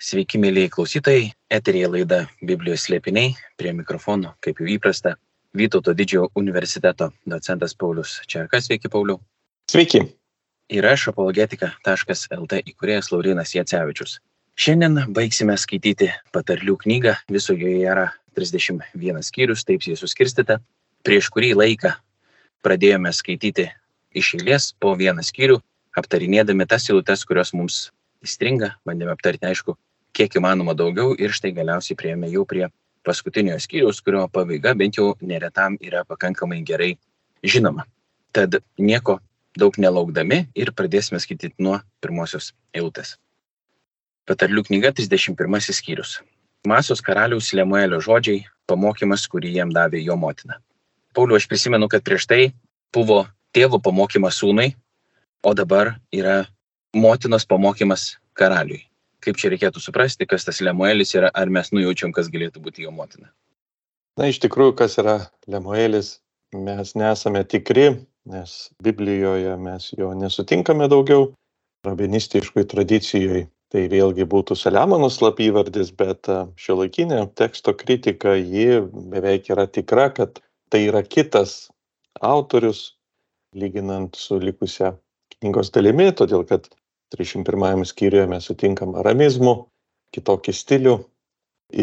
Sveiki, 0.00 0.38
mėlyjei 0.40 0.70
klausytojai, 0.72 1.24
eterija 1.52 1.88
laida 1.92 2.22
Biblijos 2.40 2.86
slėpiniai, 2.86 3.34
prie 3.60 3.74
mikrofono, 3.76 4.30
kaip 4.40 4.62
jau 4.62 4.68
įprasta, 4.72 5.18
Vytauto 5.52 5.92
didžiojo 5.98 6.28
universiteto 6.38 7.10
docentas 7.26 7.74
Paulius 7.74 8.20
Čerkas. 8.30 8.68
Sveiki, 8.68 8.88
Pauliu. 8.88 9.16
Sveiki. 9.70 10.04
Ir 10.70 10.86
aš 10.86 11.08
apologetika.lt 11.10 12.60
įkūrėjas 12.70 13.10
Laurinas 13.10 13.52
Jacevičius. 13.56 14.20
Šiandien 14.54 15.02
baigsime 15.10 15.56
skaityti 15.58 16.08
patarlių 16.30 16.76
knygą, 16.84 17.16
viso 17.34 17.56
joje 17.58 17.82
yra 17.82 18.06
31 18.38 19.26
skyrius, 19.26 19.66
taip 19.66 19.82
jį 19.82 19.98
suskirstite. 19.98 20.60
Prieš 21.02 21.32
kurį 21.34 21.52
laiką 21.58 21.96
pradėjome 22.62 23.10
skaityti 23.12 23.66
iš 24.14 24.36
eilės 24.38 24.70
po 24.78 24.94
vieną 24.94 25.26
skyrių, 25.26 25.58
aptarinėdami 25.98 26.70
tas 26.70 26.86
eilutes, 26.88 27.26
kurios 27.26 27.52
mums 27.58 27.88
įstringa, 28.22 28.76
bandėme 28.86 29.16
aptarti, 29.16 29.48
aišku, 29.50 29.74
kiek 30.20 30.36
įmanoma 30.36 30.74
daugiau 30.76 31.14
ir 31.16 31.32
štai 31.32 31.54
galiausiai 31.56 31.96
prieėmė 31.96 32.28
jau 32.28 32.42
prie 32.44 32.66
paskutinio 33.08 33.54
skyriaus, 33.56 34.02
kurio 34.04 34.26
pabaiga 34.28 34.74
bent 34.76 34.98
jau 34.98 35.14
neretam 35.24 35.78
yra 35.80 36.02
pakankamai 36.04 36.60
gerai 36.68 36.90
žinoma. 37.40 37.86
Tad 38.36 38.58
nieko 38.76 39.16
daug 39.56 39.78
nelaukdami 39.80 40.42
ir 40.54 40.72
pradėsime 40.76 41.20
skaityti 41.24 41.64
nuo 41.64 41.78
pirmosios 42.04 42.50
eilutės. 42.76 43.14
Patarlių 44.28 44.66
knyga 44.68 44.92
31 44.92 45.72
skyrius. 45.72 46.18
Masos 46.68 47.00
karaliaus 47.00 47.54
Lemuelio 47.56 48.02
žodžiai- 48.04 48.44
pamokymas, 48.68 49.24
kurį 49.24 49.54
jam 49.56 49.72
davė 49.72 50.04
jo 50.04 50.16
motina. 50.16 50.60
Pauliu, 51.14 51.36
aš 51.36 51.48
prisimenu, 51.48 51.88
kad 51.88 52.04
prieš 52.04 52.26
tai 52.26 52.52
buvo 52.92 53.26
tėvo 53.54 53.80
pamokymas 53.80 54.36
sūnui, 54.36 54.74
o 55.42 55.54
dabar 55.54 55.96
yra 56.12 56.46
motinos 56.92 57.46
pamokymas 57.46 58.18
karaliui 58.34 58.89
kaip 59.24 59.38
čia 59.40 59.52
reikėtų 59.52 59.82
suprasti, 59.82 60.28
kas 60.28 60.46
tas 60.48 60.60
Lemuelis 60.64 61.14
yra, 61.18 61.30
ar 61.34 61.52
mes 61.52 61.72
nujaučiam, 61.74 62.14
kas 62.16 62.30
galėtų 62.32 62.62
būti 62.64 62.86
jo 62.86 62.94
motina? 62.94 63.30
Na, 64.18 64.28
iš 64.30 64.40
tikrųjų, 64.42 64.74
kas 64.80 64.98
yra 65.00 65.16
Lemuelis, 65.50 66.18
mes 66.56 66.96
nesame 66.98 67.44
tikri, 67.46 67.92
nes 68.30 68.58
Biblijoje 68.82 69.54
mes 69.60 69.92
jo 69.96 70.10
nesutinkame 70.18 70.90
daugiau, 70.90 71.30
rabinistiškoj 71.86 72.66
tradicijoje 72.68 73.46
tai 73.70 73.86
vėlgi 73.90 74.26
būtų 74.26 74.56
Saliamono 74.58 75.08
slapyvardis, 75.12 75.92
bet 75.94 76.28
šio 76.58 76.80
laikinė 76.82 77.22
teksto 77.38 77.74
kritika, 77.78 78.34
ji 78.34 78.80
beveik 79.12 79.50
yra 79.54 79.66
tikra, 79.70 80.08
kad 80.14 80.42
tai 80.70 80.84
yra 80.88 81.04
kitas 81.06 81.70
autorius, 82.20 82.96
lyginant 83.54 84.18
su 84.18 84.38
likusia 84.42 84.94
knygos 85.38 85.70
dalimi, 85.74 86.10
todėl 86.14 86.44
kad 86.46 86.66
31 87.14 87.86
skyriuje 87.88 88.26
mes 88.30 88.46
sutinkam 88.46 88.94
aramizmų, 89.00 89.54
kitokį 90.14 90.54
stilių 90.54 90.96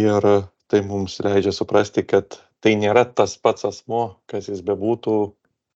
ir 0.02 0.28
tai 0.68 0.82
mums 0.84 1.20
leidžia 1.24 1.54
suprasti, 1.56 2.04
kad 2.04 2.40
tai 2.64 2.76
nėra 2.80 3.06
tas 3.06 3.38
pats 3.40 3.68
asmo, 3.68 4.18
kas 4.28 4.50
jis 4.52 4.64
bebūtų, 4.66 5.18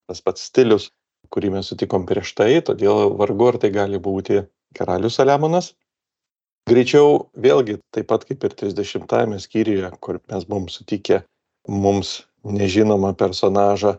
tas 0.10 0.24
pats 0.24 0.48
stilius, 0.50 0.90
kurį 1.32 1.54
mes 1.56 1.70
sutikom 1.72 2.08
prieš 2.10 2.34
tai, 2.36 2.52
todėl 2.66 3.14
vargu 3.20 3.52
ar 3.52 3.60
tai 3.62 3.72
gali 3.72 4.02
būti 4.02 4.42
karalius 4.76 5.20
Saliamonas. 5.20 5.72
Greičiau 6.70 7.32
vėlgi, 7.42 7.80
taip 7.96 8.10
pat 8.12 8.26
kaip 8.28 8.44
ir 8.46 8.56
30 8.60 9.40
skyriuje, 9.42 9.90
kur 10.04 10.20
mes 10.32 10.46
buvom 10.48 10.68
sutikę 10.70 11.24
mums 11.68 12.22
nežinomą 12.44 13.14
personažą 13.18 13.98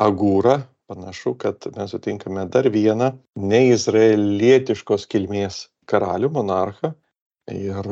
Agūrą, 0.00 0.60
panašu 0.90 1.34
kad 1.40 1.66
mes 1.76 1.90
sutinkame 1.90 2.44
dar 2.56 2.68
vieną 2.72 3.12
neizraelietiškos 3.52 5.06
kilmės 5.10 5.68
karalių 5.90 6.30
monarchą 6.36 6.92
ir 7.52 7.88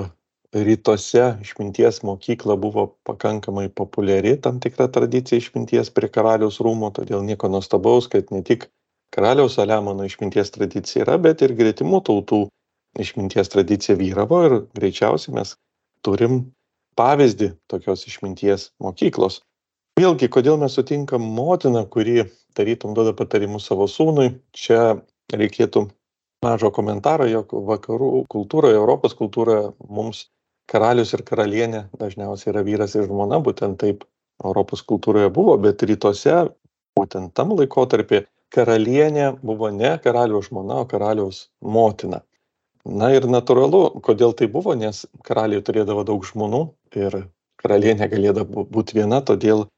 rytuose 0.53 1.25
išminties 1.41 2.03
mokykla 2.05 2.57
buvo 2.61 2.87
pakankamai 3.09 3.69
populiari 3.69 4.37
tam 4.41 4.61
tikra 4.61 4.89
tradicija 4.93 5.41
išminties 5.41 5.91
prie 5.97 6.11
karaliaus 6.13 6.61
rūmų, 6.61 6.93
todėl 6.98 7.25
nieko 7.25 7.48
nuostabaus, 7.48 8.08
kad 8.13 8.29
ne 8.30 8.42
tik 8.45 8.69
karaliaus 9.13 9.57
Saliamono 9.57 10.05
išminties 10.05 10.53
tradicija 10.53 11.07
yra, 11.07 11.17
bet 11.20 11.45
ir 11.45 11.57
gretimų 11.57 12.03
tautų 12.09 12.47
išminties 13.01 13.48
tradicija 13.53 13.97
vyravo 13.97 14.42
ir 14.48 14.59
greičiausiai 14.77 15.36
mes 15.39 15.57
turim 16.05 16.42
pavyzdį 17.01 17.55
tokios 17.73 18.05
išminties 18.09 18.70
mokyklos. 18.83 19.41
Vėlgi, 20.01 20.27
kodėl 20.35 20.57
mes 20.58 20.73
sutinkam 20.75 21.25
motiną, 21.36 21.83
kuri 21.95 22.25
tarytum 22.57 22.95
duoda 22.97 23.13
patarimus 23.14 23.69
savo 23.69 23.85
sūnui, 23.86 24.30
čia 24.57 24.97
reikėtų 25.30 25.83
mažo 26.42 26.70
komentaro, 26.75 27.27
jog 27.29 27.53
vakarų 27.69 28.08
kultūroje, 28.33 28.79
Europos 28.80 29.13
kultūroje 29.19 29.69
mums 29.98 30.25
karalius 30.73 31.13
ir 31.14 31.23
karalienė 31.29 31.85
dažniausiai 32.01 32.51
yra 32.55 32.63
vyras 32.67 32.97
ir 32.97 33.05
žmona, 33.07 33.39
būtent 33.45 33.79
taip 33.83 34.07
Europos 34.42 34.83
kultūroje 34.89 35.29
buvo, 35.36 35.58
bet 35.61 35.85
rytuose, 35.86 36.39
būtent 36.98 37.35
tam 37.36 37.53
laikotarpį, 37.59 38.24
karalienė 38.57 39.29
buvo 39.45 39.70
ne 39.77 39.92
karaliaus 40.03 40.48
žmona, 40.48 40.80
o 40.83 40.89
karaliaus 40.89 41.45
motina. 41.61 42.23
Na 42.89 43.13
ir 43.14 43.29
natūralu, 43.30 43.85
kodėl 44.09 44.33
tai 44.41 44.48
buvo, 44.57 44.74
nes 44.74 45.05
karaliai 45.29 45.63
turėdavo 45.63 46.03
daug 46.09 46.27
žmonų 46.27 46.64
ir 47.05 47.20
karalienė 47.63 48.11
galėdavo 48.17 48.67
būti 48.73 48.98
viena, 48.98 49.23
todėl 49.23 49.69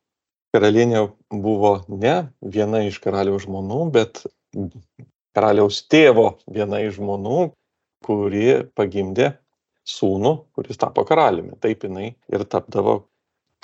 karalienė 0.54 1.08
buvo 1.44 1.76
ne 1.90 2.14
viena 2.54 2.84
iš 2.86 3.00
karaliaus 3.02 3.48
žmonų, 3.48 3.80
bet 3.94 4.22
karaliaus 5.34 5.82
tėvo 5.90 6.36
viena 6.46 6.80
iš 6.84 7.00
žmonų, 7.00 7.48
kuri 8.04 8.46
pagimdė 8.76 9.32
sūnų, 9.88 10.34
kuris 10.56 10.80
tapo 10.80 11.04
karaliumi. 11.08 11.58
Taip 11.60 11.84
jinai 11.84 12.12
ir 12.32 12.46
tapdavo 12.48 13.00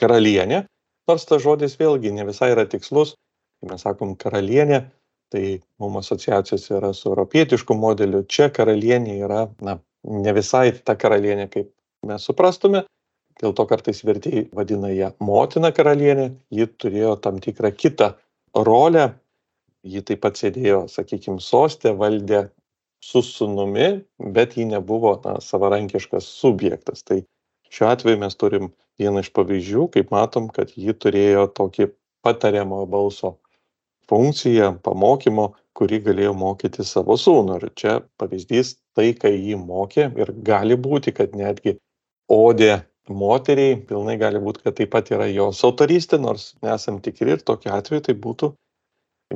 karalienė, 0.00 0.64
nors 1.08 1.26
tas 1.28 1.42
žodis 1.44 1.76
vėlgi 1.80 2.12
ne 2.16 2.26
visai 2.28 2.52
yra 2.54 2.66
tikslus. 2.68 3.14
Kai 3.60 3.70
mes 3.72 3.84
sakom 3.84 4.16
karalienė, 4.18 4.84
tai 5.30 5.60
mums 5.80 6.08
asociacijos 6.08 6.66
yra 6.72 6.94
su 6.96 7.10
europietišku 7.12 7.76
modeliu. 7.76 8.24
Čia 8.26 8.48
karalienė 8.54 9.18
yra, 9.26 9.44
na, 9.62 9.78
ne 10.04 10.32
visai 10.36 10.72
ta 10.84 10.96
karalienė, 10.98 11.46
kaip 11.52 11.70
mes 12.08 12.24
suprastume, 12.24 12.84
dėl 13.40 13.54
to 13.56 13.66
kartais 13.68 14.02
vertėjai 14.06 14.46
vadina 14.56 14.90
ją 14.92 15.10
motina 15.24 15.72
karalienė, 15.76 16.30
ji 16.52 16.68
turėjo 16.80 17.16
tam 17.24 17.40
tikrą 17.42 17.72
kitą 17.76 18.12
rolę, 18.56 19.10
ji 19.86 20.02
taip 20.04 20.22
pat 20.24 20.40
sėdėjo, 20.40 20.84
sakykime, 20.92 21.40
sostė, 21.40 21.94
valdė 21.96 22.48
su 23.00 23.22
sunumi, 23.24 24.02
bet 24.36 24.56
ji 24.58 24.66
nebuvo 24.68 25.14
na, 25.24 25.38
savarankiškas 25.40 26.26
subjektas. 26.40 27.04
Tai 27.08 27.22
šiuo 27.72 27.88
atveju 27.94 28.20
mes 28.20 28.36
turim 28.36 28.72
vieną 29.00 29.24
iš 29.24 29.30
pavyzdžių, 29.36 29.86
kaip 29.94 30.12
matom, 30.12 30.50
kad 30.52 30.74
ji 30.76 30.92
turėjo 30.92 31.46
tokį 31.56 31.88
patariamo 32.26 32.82
balso 32.90 33.38
funkciją, 34.10 34.74
pamokymo, 34.84 35.52
kurį 35.78 36.02
galėjo 36.10 36.34
mokyti 36.36 36.84
savo 36.84 37.16
sūnų. 37.16 37.56
Ir 37.60 37.72
čia 37.78 37.96
pavyzdys 38.20 38.74
tai, 38.98 39.12
kai 39.16 39.32
jį 39.38 39.56
mokė 39.62 40.10
ir 40.20 40.34
gali 40.44 40.76
būti, 40.76 41.14
kad 41.16 41.32
netgi 41.38 41.78
odė 42.30 42.82
moteriai 43.08 43.78
pilnai 43.88 44.16
gali 44.20 44.42
būt 44.42 44.60
kad 44.64 44.76
taip 44.76 44.92
pat 44.92 45.10
yra 45.14 45.30
jos 45.30 45.62
autorystė 45.64 46.20
nors 46.20 46.54
nesam 46.62 47.00
tikri 47.00 47.36
ir 47.36 47.46
tokiu 47.46 47.72
atveju 47.74 48.06
tai 48.08 48.14
būtų 48.26 48.52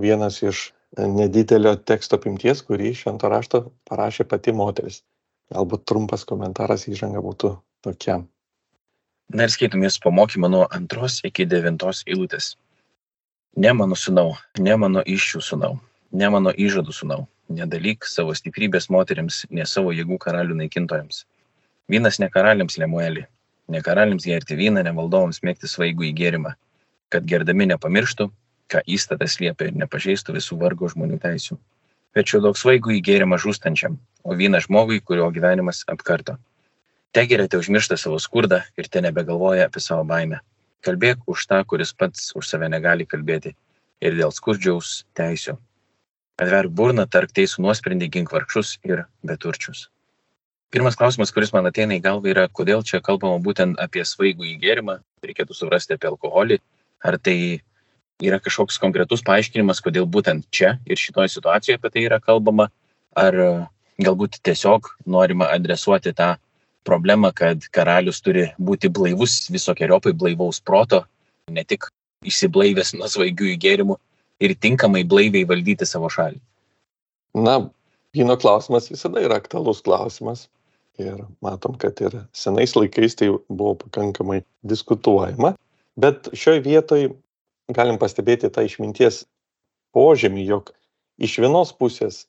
vienas 0.05 0.43
iš 0.43 0.69
nedidelio 0.99 1.75
teksto 1.77 2.21
apimties 2.21 2.63
kurį 2.67 2.93
švento 3.01 3.31
rašto 3.31 3.65
parašė 3.89 4.29
pati 4.29 4.53
moteris 4.53 5.03
galbūt 5.55 5.89
trumpas 5.89 6.25
komentaras 6.29 6.87
įžanga 6.91 7.25
būtų 7.25 7.57
tokia 7.85 8.23
Na 9.33 9.47
ir 9.47 9.53
skaitom 9.53 9.83
jūs 9.85 9.97
pamokymą 10.05 10.51
nuo 10.53 10.65
antros 10.77 11.23
iki 11.25 11.47
devintos 11.49 12.03
eilutės. 12.05 12.51
Ne 13.57 13.73
mano 13.73 13.97
sunau, 13.97 14.35
ne 14.61 14.75
mano 14.77 15.01
iššių 15.01 15.41
sunau, 15.47 15.79
ne 16.13 16.29
mano 16.29 16.53
įžadų 16.53 16.93
sunau, 16.93 17.23
nedalyk 17.49 18.05
savo 18.05 18.35
stiprybės 18.37 18.91
moteriams, 18.93 19.45
ne 19.51 19.65
savo 19.65 19.95
jėgų 19.97 20.19
karalių 20.27 20.59
naikintojams. 20.59 21.23
Vynas 21.89 22.21
ne 22.21 22.29
karaliams 22.35 22.77
Lemuelį, 22.81 23.25
ne 23.69 23.83
karaliams 23.83 24.27
gerti 24.29 24.57
vyną, 24.59 24.83
ne 24.85 24.93
valdovams 24.97 25.43
mėgti 25.47 25.71
svaigų 25.71 26.09
į 26.11 26.15
gėrimą, 26.21 26.55
kad 27.13 27.27
gerdami 27.29 27.69
nepamirštų, 27.73 28.29
ką 28.73 28.83
įstatas 28.97 29.39
liepia 29.41 29.71
ir 29.71 29.79
nepažeistų 29.83 30.37
visų 30.39 30.59
vargo 30.61 30.89
žmonių 30.91 31.21
teisių. 31.23 31.59
Tačiau 32.15 32.41
daug 32.45 32.59
svaigų 32.59 32.95
į 32.99 33.03
gėrimą 33.09 33.39
žūstančiam, 33.43 33.99
o 34.23 34.37
vyną 34.39 34.61
žmogui, 34.65 35.01
kurio 35.03 35.31
gyvenimas 35.35 35.83
apkarto. 35.91 36.37
Te 37.15 37.25
geriate 37.31 37.59
užmiršta 37.59 37.99
savo 37.99 38.19
skurdą 38.23 38.61
ir 38.79 38.89
te 38.91 39.03
nebegalvoja 39.03 39.69
apie 39.69 39.83
savo 39.83 40.05
baimę. 40.07 40.41
Kalbėk 40.85 41.23
už 41.31 41.47
tą, 41.51 41.61
kuris 41.65 41.95
pats 41.97 42.33
už 42.39 42.49
save 42.49 42.69
negali 42.69 43.07
kalbėti 43.07 43.55
ir 44.05 44.19
dėl 44.19 44.35
skurdžiaus 44.35 45.05
teisių. 45.17 45.57
Atverk 46.43 46.75
burną, 46.75 47.07
tark 47.07 47.31
teisų 47.31 47.63
nuosprendį, 47.63 48.11
gink 48.17 48.35
vargšus 48.35 48.77
ir 48.83 49.05
beturčius. 49.23 49.89
Pirmas 50.75 50.97
klausimas, 50.99 51.31
kuris 51.31 51.53
man 51.55 51.69
ateina 51.69 51.95
į 51.95 52.03
galvą, 52.03 52.33
yra, 52.33 52.49
kodėl 52.51 52.81
čia 52.83 52.99
kalbama 53.05 53.39
būtent 53.39 53.79
apie 53.79 54.03
svaigų 54.03 54.49
įgėrimą, 54.57 54.97
reikėtų 55.23 55.55
suprasti 55.55 55.95
apie 55.95 56.09
alkoholį, 56.11 56.57
ar 57.07 57.15
tai 57.23 57.37
yra 58.19 58.41
kažkoks 58.43 58.81
konkretus 58.83 59.23
paaiškinimas, 59.23 59.79
kodėl 59.85 60.09
būtent 60.11 60.49
čia 60.51 60.73
ir 60.91 60.99
šitoje 60.99 61.31
situacijoje 61.37 61.79
apie 61.79 61.93
tai 61.95 62.03
yra 62.09 62.19
kalbama, 62.19 62.67
ar 63.15 63.39
galbūt 64.03 64.41
tiesiog 64.43 64.91
norima 65.07 65.47
adresuoti 65.55 66.11
tą 66.19 66.33
problemą, 66.85 67.31
kad 67.31 67.69
karalius 67.71 68.19
turi 68.25 68.49
būti 68.59 68.91
blaivus, 68.91 69.45
visokiojopai 69.55 70.11
blaivaus 70.19 70.59
proto, 70.59 71.05
ne 71.55 71.63
tik 71.63 71.87
išsiblaivęs 72.27 72.97
nuo 72.99 73.07
svaigių 73.15 73.53
įgėrimų 73.55 73.97
ir 74.43 74.57
tinkamai 74.59 75.05
blaiviai 75.07 75.47
valdyti 75.49 75.87
savo 75.87 76.11
šalį. 76.11 76.43
Na, 77.47 77.61
vyno 78.17 78.37
klausimas 78.43 78.91
visada 78.91 79.23
yra 79.23 79.39
aktualus 79.39 79.83
klausimas. 79.87 80.49
Ir 81.03 81.25
matom, 81.43 81.75
kad 81.75 81.99
ir 82.05 82.15
senais 82.37 82.77
laikais 82.77 83.17
tai 83.19 83.33
buvo 83.49 83.75
pakankamai 83.81 84.45
diskutuojama. 84.63 85.55
Bet 85.99 86.29
šioje 86.35 86.63
vietoje 86.63 87.09
galim 87.75 87.99
pastebėti 87.99 88.51
tą 88.55 88.63
išminties 88.67 89.25
požymį, 89.95 90.45
jog 90.47 90.71
iš 91.19 91.39
vienos 91.43 91.73
pusės 91.75 92.25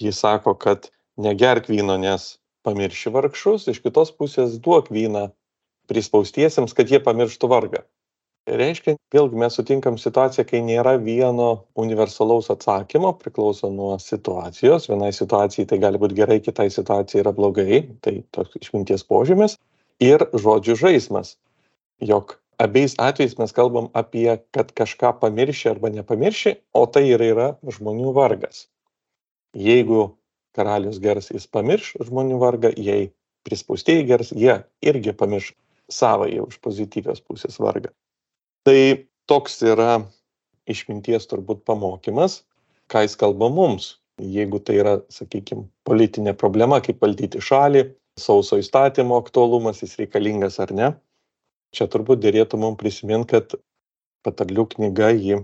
jis 0.00 0.20
sako, 0.20 0.54
kad 0.56 0.90
negerk 1.16 1.68
vyno, 1.72 1.96
nes 2.00 2.36
pamirši 2.66 3.12
vargšus, 3.12 3.68
iš 3.72 3.80
kitos 3.84 4.12
pusės 4.16 4.58
duok 4.62 4.90
vyną 4.92 5.30
prispaustiesiems, 5.90 6.74
kad 6.76 6.92
jie 6.92 7.00
pamirštų 7.02 7.50
vargą. 7.50 7.82
Reiškia, 8.50 8.96
vėlgi 9.14 9.38
mes 9.38 9.54
sutinkam 9.54 9.96
situaciją, 10.02 10.44
kai 10.48 10.60
nėra 10.66 10.96
vieno 10.98 11.62
universalaus 11.78 12.50
atsakymo, 12.50 13.12
priklauso 13.20 13.70
nuo 13.70 13.94
situacijos. 14.02 14.88
Vienai 14.90 15.12
situacijai 15.14 15.68
tai 15.70 15.78
gali 15.84 16.00
būti 16.02 16.18
gerai, 16.18 16.40
kitai 16.42 16.66
situacijai 16.74 17.22
yra 17.22 17.32
blogai, 17.36 17.84
tai 18.02 18.16
toks 18.34 18.58
išminties 18.58 19.06
požymis. 19.06 19.54
Ir 20.02 20.26
žodžių 20.34 20.74
žaidimas, 20.80 21.36
jog 22.02 22.34
abiejais 22.58 22.94
atvejais 22.98 23.38
mes 23.38 23.54
kalbam 23.54 23.88
apie 23.94 24.38
kad 24.54 24.72
kažką 24.74 25.14
pamirši 25.20 25.70
arba 25.70 25.90
nepamirši 25.90 26.56
o 26.74 26.84
tai 26.86 27.04
ir 27.10 27.22
yra 27.22 27.48
žmonių 27.62 28.12
vargas 28.16 28.66
jeigu 29.56 30.12
karalius 30.56 31.00
gers 31.02 31.30
jis 31.32 31.46
pamirš 31.46 31.94
žmonių 32.08 32.38
vargą 32.42 32.72
jei 32.76 33.10
prispaustieji 33.46 34.06
gers 34.10 34.32
jie 34.36 34.60
irgi 34.84 35.14
pamirš 35.16 35.52
savąjį 35.92 36.46
iš 36.46 36.60
pozityvios 36.66 37.24
pusės 37.26 37.58
vargą 37.62 37.90
tai 38.66 39.08
toks 39.30 39.60
yra 39.66 40.02
išminties 40.70 41.26
turbūt 41.30 41.64
pamokymas 41.68 42.42
ką 42.92 43.06
jis 43.06 43.16
kalba 43.18 43.48
mums. 43.52 43.96
Jeigu 44.22 44.60
tai 44.60 44.76
yra 44.82 44.98
sakykim 45.10 45.64
politinė 45.88 46.34
problema 46.38 46.78
kaip 46.84 47.00
valdyti 47.02 47.40
šalį 47.42 47.86
sauso 48.20 48.58
įstatymo 48.60 49.16
aktualumas 49.22 49.80
jis 49.82 49.96
reikalingas 49.98 50.58
ar 50.60 50.74
ne 50.76 50.90
čia 51.72 51.88
turbūt 51.88 52.20
derėtų 52.20 52.60
mum 52.60 52.76
prisimint 52.76 53.30
kad 53.32 53.54
patarlių 54.26 54.66
knyga 54.74 55.08
ji 55.16 55.40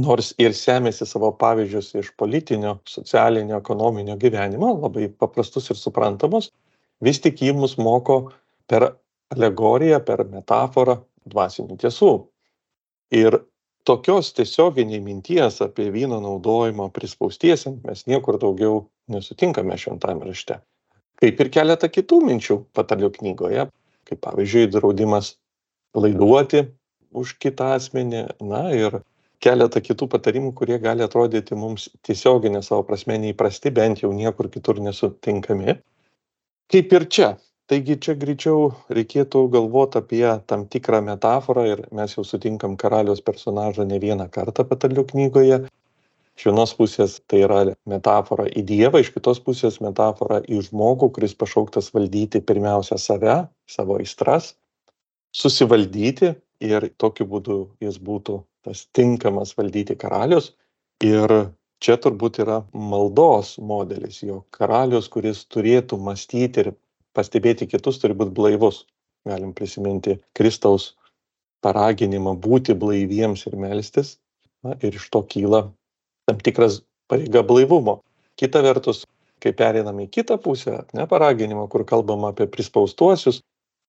nors 0.00 0.32
ir 0.40 0.56
semiasi 0.56 1.06
savo 1.08 1.28
pavyzdžius 1.42 1.92
iš 2.00 2.08
politinio 2.20 2.78
socialinio 2.88 3.60
ekonominio 3.60 4.16
gyvenimo 4.22 4.72
labai 4.80 5.10
paprastus 5.12 5.68
ir 5.70 5.78
suprantamus 5.80 6.50
vis 7.04 7.20
tik 7.20 7.44
ji 7.44 7.52
mus 7.52 7.76
moko 7.76 8.18
per 8.66 8.88
alegoriją 9.36 10.00
per 10.08 10.24
metaforą 10.32 10.96
dvasinių 11.28 11.76
tiesų 11.84 12.12
ir 13.14 13.38
tokios 13.86 14.32
tiesioginei 14.34 15.00
minties 15.00 15.60
apie 15.62 15.90
vyno 15.94 16.20
naudojimą 16.20 16.90
prispaustiesiem 16.94 17.80
mes 17.86 18.06
niekur 18.10 18.38
daugiau 18.42 18.86
nesutinkame 19.12 19.78
šventajame 19.78 20.30
rašte. 20.30 20.60
Kaip 21.16 21.40
ir 21.40 21.50
keletą 21.52 21.88
kitų 21.88 22.20
minčių 22.26 22.60
patarlių 22.76 23.12
knygoje 23.14 23.68
kaip 24.06 24.22
pavyzdžiui 24.22 24.70
draudimas 24.70 25.34
laiduoti 25.96 26.62
už 27.16 27.36
kitą 27.42 27.72
asmenį 27.76 28.22
na 28.46 28.62
ir 28.76 29.00
keletą 29.42 29.82
kitų 29.84 30.08
patarimų 30.12 30.52
kurie 30.58 30.78
gali 30.82 31.04
atrodyti 31.06 31.58
mums 31.58 31.88
tiesiogine 32.06 32.62
savo 32.64 32.84
prasme 32.88 33.18
neįprasti 33.22 33.72
bent 33.74 34.02
jau 34.04 34.12
niekur 34.14 34.50
kitur 34.52 34.80
nesutinkami. 34.82 35.76
Kaip 36.72 36.94
ir 36.98 37.06
čia 37.16 37.30
taigi 37.70 37.96
čia 38.02 38.14
greičiau 38.18 38.72
reikėtų 38.98 39.46
galvot 39.54 39.96
apie 40.00 40.26
tam 40.50 40.66
tikrą 40.72 41.00
metaforą 41.06 41.64
ir 41.72 41.82
mes 41.98 42.14
jau 42.16 42.24
sutinkam 42.26 42.76
karaliaus 42.80 43.24
personažą 43.24 43.86
ne 43.88 43.98
vieną 44.02 44.28
kartą 44.36 44.66
patarlių 44.68 45.06
knygoje 45.12 45.62
iš 46.36 46.46
vienos 46.50 46.74
pusės 46.78 47.18
tai 47.30 47.42
yra 47.46 47.62
metafora 47.88 48.46
į 48.46 48.62
dievą 48.70 49.00
iš 49.02 49.10
kitos 49.16 49.40
pusės 49.42 49.80
metafora 49.84 50.42
į 50.44 50.62
žmogų 50.68 51.10
kuris 51.16 51.34
pašauktas 51.34 51.90
valdyti 51.96 52.44
pirmiausia 52.44 53.00
save 53.00 53.38
savo 53.76 53.98
aistras 54.02 54.52
susivaldyti 55.36 56.34
ir 56.64 56.90
tokiu 56.98 57.26
būdu 57.28 57.58
jis 57.84 57.98
būtų 58.00 58.40
tas 58.66 58.86
tinkamas 58.96 59.54
valdyti 59.58 59.96
karalius. 59.98 60.52
Ir 61.04 61.32
čia 61.84 61.96
turbūt 62.00 62.40
yra 62.42 62.62
maldos 62.72 63.56
modelis, 63.60 64.22
jo 64.24 64.42
karalius, 64.56 65.10
kuris 65.12 65.44
turėtų 65.52 65.98
mąstyti 66.00 66.64
ir 66.64 66.72
pastebėti 67.16 67.68
kitus, 67.70 68.00
turi 68.02 68.16
būti 68.18 68.34
blaivus. 68.36 68.84
Galim 69.26 69.52
prisiminti 69.56 70.18
Kristaus 70.38 70.92
paraginimą 71.64 72.36
būti 72.38 72.76
blaiviems 72.78 73.46
ir 73.48 73.56
melstis. 73.58 74.16
Na, 74.64 74.76
ir 74.82 74.94
iš 74.98 75.08
to 75.12 75.22
kyla 75.26 75.66
tam 76.28 76.38
tikras 76.42 76.80
pareiga 77.10 77.42
blaivumo. 77.46 78.00
Kita 78.36 78.62
vertus, 78.64 79.04
kai 79.42 79.52
periname 79.56 80.06
į 80.06 80.12
kitą 80.18 80.36
pusę, 80.42 80.80
ne 80.96 81.06
paraginimo, 81.08 81.66
kur 81.72 81.84
kalbam 81.88 82.26
apie 82.28 82.46
prispaustuosius, 82.50 83.40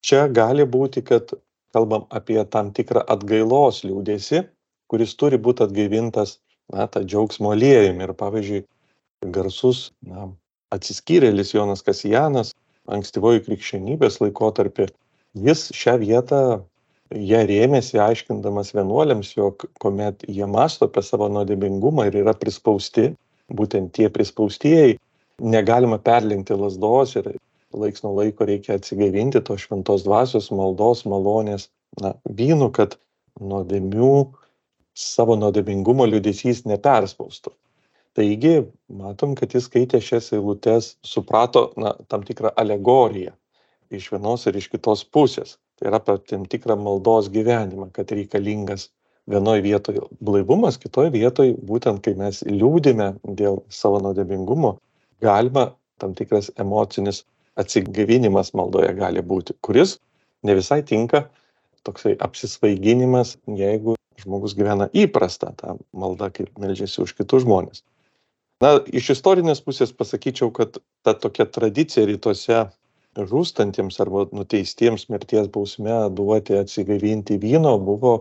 čia 0.05 0.27
gali 0.31 0.65
būti 0.65 1.03
kad 1.05 1.33
kalbam 1.75 2.05
apie 2.13 2.39
tam 2.51 2.71
tikrą 2.75 3.03
atgailos 3.15 3.83
liūdesį 3.85 4.45
kuris 4.91 5.15
turi 5.19 5.37
būt 5.37 5.63
atgaivintas 5.67 6.37
na 6.73 6.87
ta 6.91 7.03
džiaugsmo 7.03 7.51
aliejumi 7.55 8.07
ir 8.07 8.13
pavyzdžiui 8.21 8.63
garsus 9.35 9.91
na 10.07 10.29
atsiskyrėlis 10.75 11.53
jonas 11.55 11.83
kasijanas 11.87 12.53
ankstyvojoj 12.91 13.43
krikščionybės 13.47 14.19
laikotarpy 14.23 14.87
jis 15.47 15.67
šią 15.75 15.97
vietą 16.03 16.41
ja 17.31 17.41
rėmėsi 17.47 17.99
aiškindamas 18.03 18.73
vienuoliams 18.75 19.33
jog 19.37 19.65
kuomet 19.81 20.25
jie 20.27 20.47
mąsto 20.49 20.87
apie 20.89 21.03
savo 21.05 21.29
nuodėmingumą 21.31 22.07
ir 22.09 22.19
yra 22.23 22.33
prispausti 22.35 23.09
būtent 23.59 23.93
tie 23.95 24.09
prispaustieji 24.11 24.97
negalima 25.55 25.99
perlenkti 26.03 26.57
lazdos 26.57 27.15
ir 27.19 27.29
laiks 27.77 28.03
nuo 28.03 28.15
laiko 28.19 28.47
reikia 28.49 28.77
atsigaivinti 28.79 29.43
tos 29.47 29.67
šventos 29.67 30.03
dvasios 30.07 30.49
maldos 30.51 31.05
malonės 31.05 31.69
na 32.01 32.15
vynu 32.39 32.71
kad 32.75 32.97
nuodėmių 33.39 34.11
savo 34.97 35.37
nuodėmingumo 35.39 36.07
liūdesys 36.09 36.65
neperspaustų 36.69 37.53
taigi 38.17 38.55
matom 39.01 39.35
kad 39.39 39.53
jis 39.53 39.67
skaitė 39.69 40.01
šias 40.03 40.31
eilutes 40.37 40.91
suprato 41.05 41.67
na 41.77 41.93
tam 42.11 42.25
tikrą 42.27 42.51
alegoriją 42.63 43.35
iš 43.93 44.11
vienos 44.13 44.45
ir 44.49 44.59
iš 44.59 44.69
kitos 44.73 45.05
pusės 45.17 45.57
tai 45.77 45.91
yra 45.91 46.01
apie 46.01 46.17
tam 46.33 46.45
tikrą 46.49 46.77
maldos 46.81 47.31
gyvenimą 47.33 47.91
kad 47.95 48.11
reikalingas 48.11 48.89
vienoj 49.31 49.61
vietoj 49.63 50.01
blaivumas 50.23 50.79
kitoj 50.81 51.11
vietoj 51.15 51.53
būtent 51.71 52.03
kai 52.03 52.15
mes 52.19 52.43
liūdime 52.47 53.13
dėl 53.41 53.61
savo 53.81 54.01
nuodėmingumo 54.03 54.77
galima 55.21 55.69
tam 55.97 56.13
tikras 56.17 56.51
emocinis 56.61 57.23
atsigaivinimas 57.57 58.53
maldoje 58.57 58.93
gali 58.97 59.23
būti, 59.25 59.55
kuris 59.65 59.97
ne 60.45 60.55
visai 60.57 60.83
tinka 60.85 61.25
toksai 61.87 62.15
apsisvaiginimas, 62.21 63.37
jeigu 63.47 63.95
žmogus 64.21 64.55
gyvena 64.57 64.89
įprastą 64.97 65.53
tą 65.57 65.77
maldą, 65.93 66.29
kaip 66.33 66.51
melžiasi 66.61 67.01
už 67.03 67.15
kitus 67.17 67.45
žmonės. 67.45 67.83
Na, 68.63 68.79
iš 68.89 69.11
istorinės 69.13 69.59
pusės 69.61 69.91
pasakyčiau, 69.93 70.49
kad 70.49 70.79
ta 71.05 71.13
tokia 71.13 71.45
tradicija 71.45 72.07
rytuose 72.09 72.63
žūstantiems 73.17 73.99
arba 74.01 74.23
nuteistiems 74.33 75.05
mirties 75.13 75.49
bausme 75.53 75.97
duoti 76.17 76.57
atsigaivinti 76.57 77.37
vyno 77.41 77.75
buvo, 77.77 78.13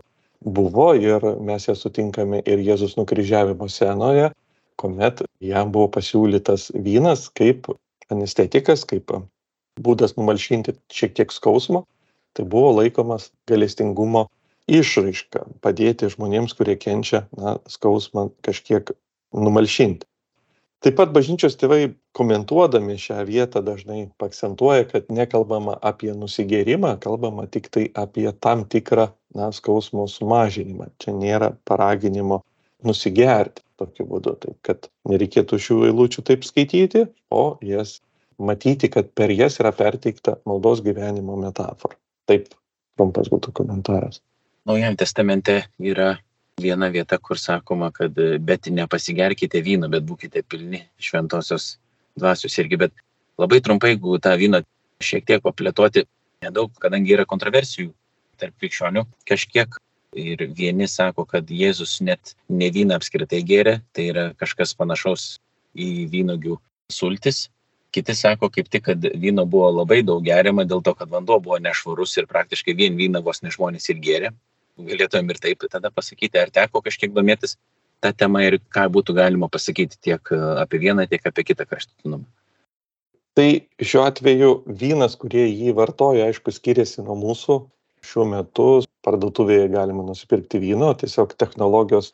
buvo 0.44 0.90
ir 0.96 1.24
mes 1.40 1.68
ją 1.68 1.74
sutinkame 1.76 2.42
ir 2.44 2.60
Jėzus 2.64 2.98
nukryžiavimo 2.98 3.68
senoje, 3.72 4.28
kuomet 4.76 5.22
jam 5.40 5.72
buvo 5.72 5.88
pasiūlytas 5.94 6.68
vynas 6.84 7.30
kaip 7.32 7.70
anestetikas, 8.12 8.84
kaip 8.88 9.14
būdas 9.80 10.18
numalšinti 10.18 10.74
šiek 10.92 11.14
tiek 11.16 11.32
skausmo, 11.32 11.86
tai 12.36 12.44
buvo 12.44 12.74
laikomas 12.76 13.30
galestingumo 13.48 14.26
išraiška, 14.68 15.46
padėti 15.64 16.12
žmonėms, 16.12 16.52
kurie 16.58 16.76
kenčia 16.76 17.24
na, 17.40 17.56
skausmą 17.72 18.28
kažkiek 18.44 18.92
numalšinti. 19.32 20.04
Taip 20.86 20.94
pat 21.00 21.10
bažnyčios 21.10 21.56
tėvai 21.58 21.96
komentuodami 22.14 22.94
šią 23.02 23.24
vietą 23.26 23.58
dažnai 23.66 24.04
akcentuoja, 24.22 24.84
kad 24.86 25.08
nekalbama 25.10 25.72
apie 25.82 26.12
nusigėrimą, 26.14 26.92
kalbama 27.02 27.48
tik 27.50 27.66
tai 27.74 27.88
apie 27.98 28.28
tam 28.30 28.62
tikrą 28.70 29.08
na, 29.34 29.48
skausmo 29.50 30.04
sumažinimą. 30.06 30.86
Čia 31.02 31.16
nėra 31.16 31.48
paraginimo 31.66 32.44
nusigerti 32.86 33.64
tokiu 33.82 34.06
būdu. 34.12 34.36
Taip 34.44 34.60
kad 34.68 34.86
nereikėtų 35.10 35.58
šių 35.66 35.80
eilučių 35.88 36.22
taip 36.30 36.46
skaityti, 36.46 37.02
o 37.34 37.58
jas 37.66 37.98
matyti, 38.38 38.86
kad 38.86 39.10
per 39.18 39.34
jas 39.34 39.58
yra 39.58 39.74
perteikta 39.74 40.36
maldos 40.46 40.86
gyvenimo 40.86 41.34
metafora. 41.40 41.98
Taip 42.30 42.52
trumpas 42.94 43.34
būtų 43.34 43.56
komentaras. 43.58 44.22
Naujajame 44.70 45.02
testamente 45.02 45.64
yra 45.82 46.12
viena 46.60 46.88
vieta, 46.88 47.18
kur 47.18 47.36
sakoma, 47.38 47.90
kad 47.92 48.16
bet 48.40 48.68
nepasigerkite 48.72 49.60
vyno, 49.60 49.90
bet 49.92 50.04
būkite 50.08 50.42
pilni 50.48 50.80
šventosios 50.96 51.76
dvasios 52.16 52.56
irgi. 52.62 52.78
Bet 52.80 52.94
labai 53.36 53.60
trumpai, 53.60 53.92
jeigu 53.92 54.16
tą 54.24 54.32
vyno 54.40 54.62
šiek 55.04 55.26
tiek 55.28 55.42
paplėtoti, 55.44 56.06
nedaug, 56.44 56.72
kadangi 56.80 57.12
yra 57.12 57.26
kontroversijų 57.28 57.90
tarp 58.40 58.56
krikščionių 58.60 59.04
kažkiek. 59.28 59.76
Ir 60.16 60.46
vieni 60.56 60.86
sako, 60.88 61.26
kad 61.28 61.50
Jėzus 61.52 61.98
net 62.00 62.32
ne 62.48 62.70
vyną 62.72 62.96
apskritai 62.96 63.42
gėrė, 63.44 63.82
tai 63.92 64.06
yra 64.14 64.30
kažkas 64.40 64.72
panašaus 64.78 65.34
į 65.76 66.06
vynogių 66.08 66.56
sultis. 66.88 67.50
Kiti 67.92 68.14
sako 68.16 68.48
kaip 68.52 68.70
tik, 68.72 68.86
kad 68.88 69.04
vyno 69.20 69.44
buvo 69.44 69.68
labai 69.82 70.00
daug 70.06 70.24
geriama 70.24 70.64
dėl 70.64 70.80
to, 70.84 70.94
kad 70.96 71.12
vanduo 71.12 71.36
buvo 71.42 71.60
nešvarus 71.60 72.16
ir 72.16 72.30
praktiškai 72.30 72.72
vien 72.78 72.96
vyną 72.96 73.20
vos 73.24 73.42
ne 73.44 73.52
žmonės 73.52 73.90
ir 73.92 74.00
gėrė. 74.00 74.32
Galėtumėm 74.76 75.32
ir 75.32 75.40
taip 75.40 75.64
tada 75.72 75.90
pasakyti, 75.90 76.38
ar 76.40 76.52
teko 76.52 76.82
kažkiek 76.84 77.14
domėtis 77.16 77.56
tą 78.04 78.12
temą 78.12 78.42
ir 78.44 78.58
ką 78.72 78.88
būtų 78.92 79.14
galima 79.16 79.48
pasakyti 79.48 79.96
tiek 80.08 80.32
apie 80.60 80.80
vieną, 80.82 81.06
tiek 81.08 81.24
apie 81.24 81.46
kitą 81.48 81.64
kraštutinumą. 81.68 82.26
Tai 83.36 83.48
šiuo 83.84 84.04
atveju 84.08 84.50
vynas, 84.80 85.16
kurie 85.20 85.44
jį 85.44 85.74
vartoja, 85.76 86.28
aišku, 86.30 86.52
skiriasi 86.56 87.02
nuo 87.04 87.16
mūsų. 87.20 87.58
Šiuo 88.06 88.24
metu 88.30 88.68
parduotuvėje 89.04 89.66
galima 89.72 90.04
nusipirkti 90.06 90.60
vyno, 90.62 90.92
tiesiog 90.96 91.34
technologijos 91.40 92.12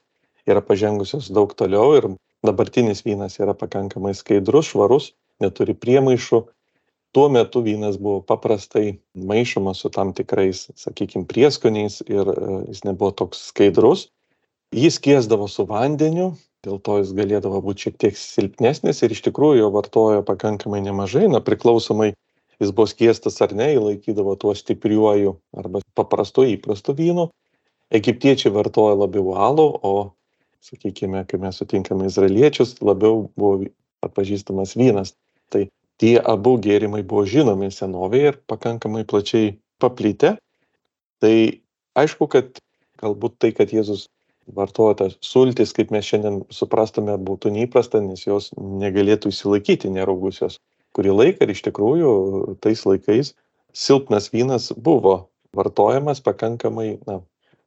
yra 0.49 0.62
pažengusios 0.64 1.28
daug 1.35 1.52
toliau 1.54 1.92
ir 1.99 2.09
dabartinis 2.47 3.04
vynas 3.07 3.38
yra 3.38 3.54
pakankamai 3.59 4.14
skaidrus, 4.19 4.73
švarus, 4.73 5.12
neturi 5.42 5.76
priemaišų. 5.78 6.42
Tuo 7.12 7.28
metu 7.28 7.61
vynas 7.61 7.99
buvo 8.00 8.23
paprastai 8.25 8.95
maišomas 9.12 9.83
su 9.85 9.90
tam 9.92 10.14
tikrais, 10.16 10.71
sakykime, 10.81 11.26
prieskoniais 11.28 12.00
ir 12.09 12.28
e, 12.33 12.37
jis 12.71 12.87
nebuvo 12.88 13.12
toks 13.12 13.42
skaidrus. 13.50 14.07
Jis 14.73 14.97
kiesdavo 15.04 15.45
su 15.52 15.66
vandeniu, 15.69 16.31
dėl 16.64 16.78
to 16.81 16.97
jis 17.02 17.12
galėdavo 17.19 17.61
būti 17.66 17.88
šiek 17.88 17.99
tiek 18.00 18.16
silpnesnis 18.16 19.02
ir 19.04 19.12
iš 19.12 19.21
tikrųjų 19.28 19.61
jo 19.61 19.69
vartojo 19.75 20.23
pakankamai 20.25 20.81
nemažai, 20.87 21.26
na 21.28 21.42
priklausomai 21.45 22.14
jis 22.62 22.73
buvo 22.73 22.88
skiestas 22.88 23.37
ar 23.45 23.52
ne, 23.59 23.69
jį 23.75 23.85
laikydavo 23.90 24.38
tuo 24.40 24.54
stipriuoju 24.57 25.37
arba 25.61 25.85
paprastu 25.99 26.47
įprastu 26.49 26.97
vynu. 26.97 27.28
Egiptiečiai 27.92 28.54
vartoja 28.54 28.97
labiau 28.97 29.35
alų, 29.37 29.69
o 29.85 29.95
sakykime, 30.64 31.26
kai 31.28 31.42
mes 31.42 31.59
sutinkame 31.61 32.09
izraeliečius, 32.09 32.78
labiau 32.81 33.26
buvo 33.37 33.66
atpažįstamas 34.07 34.73
vynas. 34.81 35.12
Tai 35.52 35.66
tie 36.02 36.16
abu 36.18 36.56
gėrimai 36.62 37.04
buvo 37.06 37.25
žinomi 37.28 37.71
senovėje 37.71 38.32
ir 38.32 38.40
pakankamai 38.50 39.04
plačiai 39.09 39.54
paplitę. 39.82 40.37
Tai 41.23 41.35
aišku, 41.99 42.26
kad 42.30 42.59
galbūt 43.02 43.38
tai, 43.38 43.52
kad 43.54 43.71
Jėzus 43.75 44.09
vartoja 44.50 44.99
tas 44.99 45.16
sultis, 45.23 45.71
kaip 45.76 45.94
mes 45.94 46.06
šiandien 46.06 46.42
suprastume, 46.50 47.14
būtų 47.30 47.54
neįprasta, 47.54 48.02
nes 48.02 48.26
jos 48.26 48.50
negalėtų 48.59 49.30
įsilaikyti 49.30 49.90
neraugusios 49.94 50.59
kurį 50.97 51.14
laiką 51.16 51.47
ir 51.47 51.52
iš 51.54 51.64
tikrųjų 51.68 52.12
tais 52.64 52.85
laikais 52.88 53.32
silpnas 53.73 54.28
vynas 54.32 54.71
buvo 54.76 55.14
vartojamas 55.56 56.21
pakankamai, 56.25 56.99
na, 57.09 57.21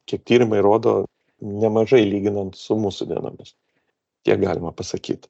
kiek 0.06 0.22
tyrimai 0.26 0.62
rodo, 0.62 1.04
nemažai 1.42 2.04
lyginant 2.06 2.56
su 2.58 2.78
mūsų 2.78 3.08
dienomis. 3.10 3.54
Tiek 4.26 4.38
galima 4.42 4.72
pasakyti. 4.74 5.28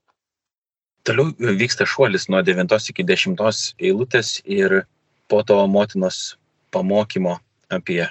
Toliau 1.07 1.31
vyksta 1.39 1.87
šuolis 1.87 2.27
nuo 2.27 2.41
9 2.43 2.73
iki 2.91 3.05
10 3.07 3.39
eilutės 3.79 4.41
ir 4.43 4.83
po 5.31 5.43
to 5.47 5.55
motinos 5.71 6.35
pamokymo 6.75 7.37
apie 7.71 8.09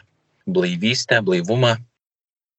blaivystę, 0.47 1.19
blaivumą. 1.19 1.75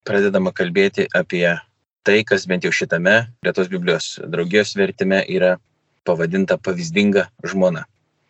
Pradedama 0.04 0.52
kalbėti 0.52 1.06
apie 1.16 1.56
tai, 2.04 2.18
kas 2.28 2.44
bent 2.46 2.68
jau 2.68 2.72
šitame 2.72 3.14
Lietuvos 3.46 3.70
Biblijos 3.72 4.08
draugijos 4.28 4.74
vertime 4.76 5.22
yra 5.24 5.56
pavadinta 6.04 6.58
pavyzdinga 6.60 7.24
žmona. 7.48 7.86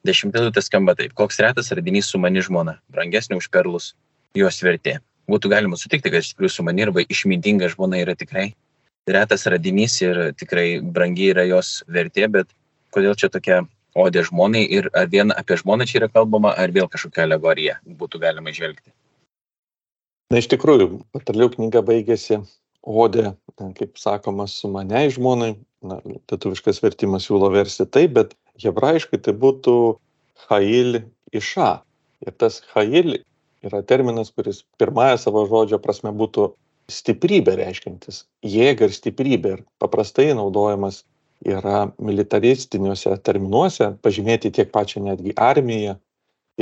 Dešimtą 0.06 0.44
eilutę 0.44 0.62
skamba 0.62 0.94
taip, 0.94 1.10
koks 1.18 1.42
retas 1.42 1.72
radinys 1.75 2.06
su 2.12 2.22
mani 2.22 2.38
žmona, 2.38 2.78
brangesnė 2.86 3.40
už 3.42 3.50
perlus 3.50 3.96
jos 4.38 4.62
vertė. 4.62 5.00
Būtų 5.26 5.50
galima 5.50 5.75
sutikti, 5.75 6.14
kad 6.14 6.22
iš 6.22 6.36
tikrųjų 6.36 6.54
sumani 6.54 6.86
arba 6.86 7.02
išmintinga 7.02 7.72
žmona 7.75 7.98
yra 8.04 8.14
tikrai 8.14 8.52
retas 9.06 9.46
radinys 9.46 9.96
ir 10.02 10.18
tikrai 10.38 10.80
brangiai 10.80 11.32
yra 11.34 11.46
jos 11.46 11.80
vertė, 11.88 12.26
bet 12.32 12.52
kodėl 12.94 13.14
čia 13.18 13.30
tokia 13.32 13.62
odė 13.96 14.25
žmonai 14.26 14.64
ir 14.78 14.90
ar 14.94 15.08
vien 15.12 15.32
apie 15.32 15.56
žmoną 15.60 15.86
čia 15.88 16.00
yra 16.02 16.10
kalbama, 16.12 16.52
ar 16.58 16.75
vėl 16.75 16.88
kažkokia 16.92 17.25
alegorija 17.25 17.78
būtų 17.86 18.20
galima 18.22 18.52
išvelgti. 18.52 18.90
Na 20.32 20.42
iš 20.42 20.50
tikrųjų, 20.50 20.88
pataliau 21.14 21.48
knyga 21.52 21.84
baigėsi 21.86 22.40
odė, 22.86 23.32
kaip 23.78 23.98
sakoma, 23.98 24.48
su 24.50 24.68
mane 24.70 25.06
žmonai, 25.14 25.54
na, 25.86 26.00
lietuviškas 26.02 26.82
vertimas 26.82 27.28
siūlo 27.28 27.50
versti 27.54 27.86
taip, 27.86 28.16
bet 28.18 28.34
hebrajiškai 28.62 29.22
tai 29.22 29.36
būtų 29.38 29.76
Hail 30.48 31.00
Iša. 31.34 31.70
Ir 32.26 32.34
tas 32.42 32.60
Hail 32.75 33.20
yra 33.66 33.82
terminas, 33.86 34.32
kuris 34.34 34.64
pirmąją 34.80 35.18
savo 35.20 35.46
žodžio 35.50 35.78
prasme 35.82 36.12
būtų 36.14 36.50
stiprybė 36.93 37.57
reiškintis, 37.59 38.25
jėga 38.47 38.88
ir 38.88 38.95
stiprybė. 38.95 39.57
Ir 39.57 39.64
paprastai 39.83 40.31
naudojamas 40.37 41.02
yra 41.47 41.87
militaristiniuose 42.02 43.16
terminuose 43.26 43.93
pažymėti 44.05 44.52
tiek 44.55 44.73
pačią 44.73 45.02
netgi 45.05 45.35
armiją 45.37 45.97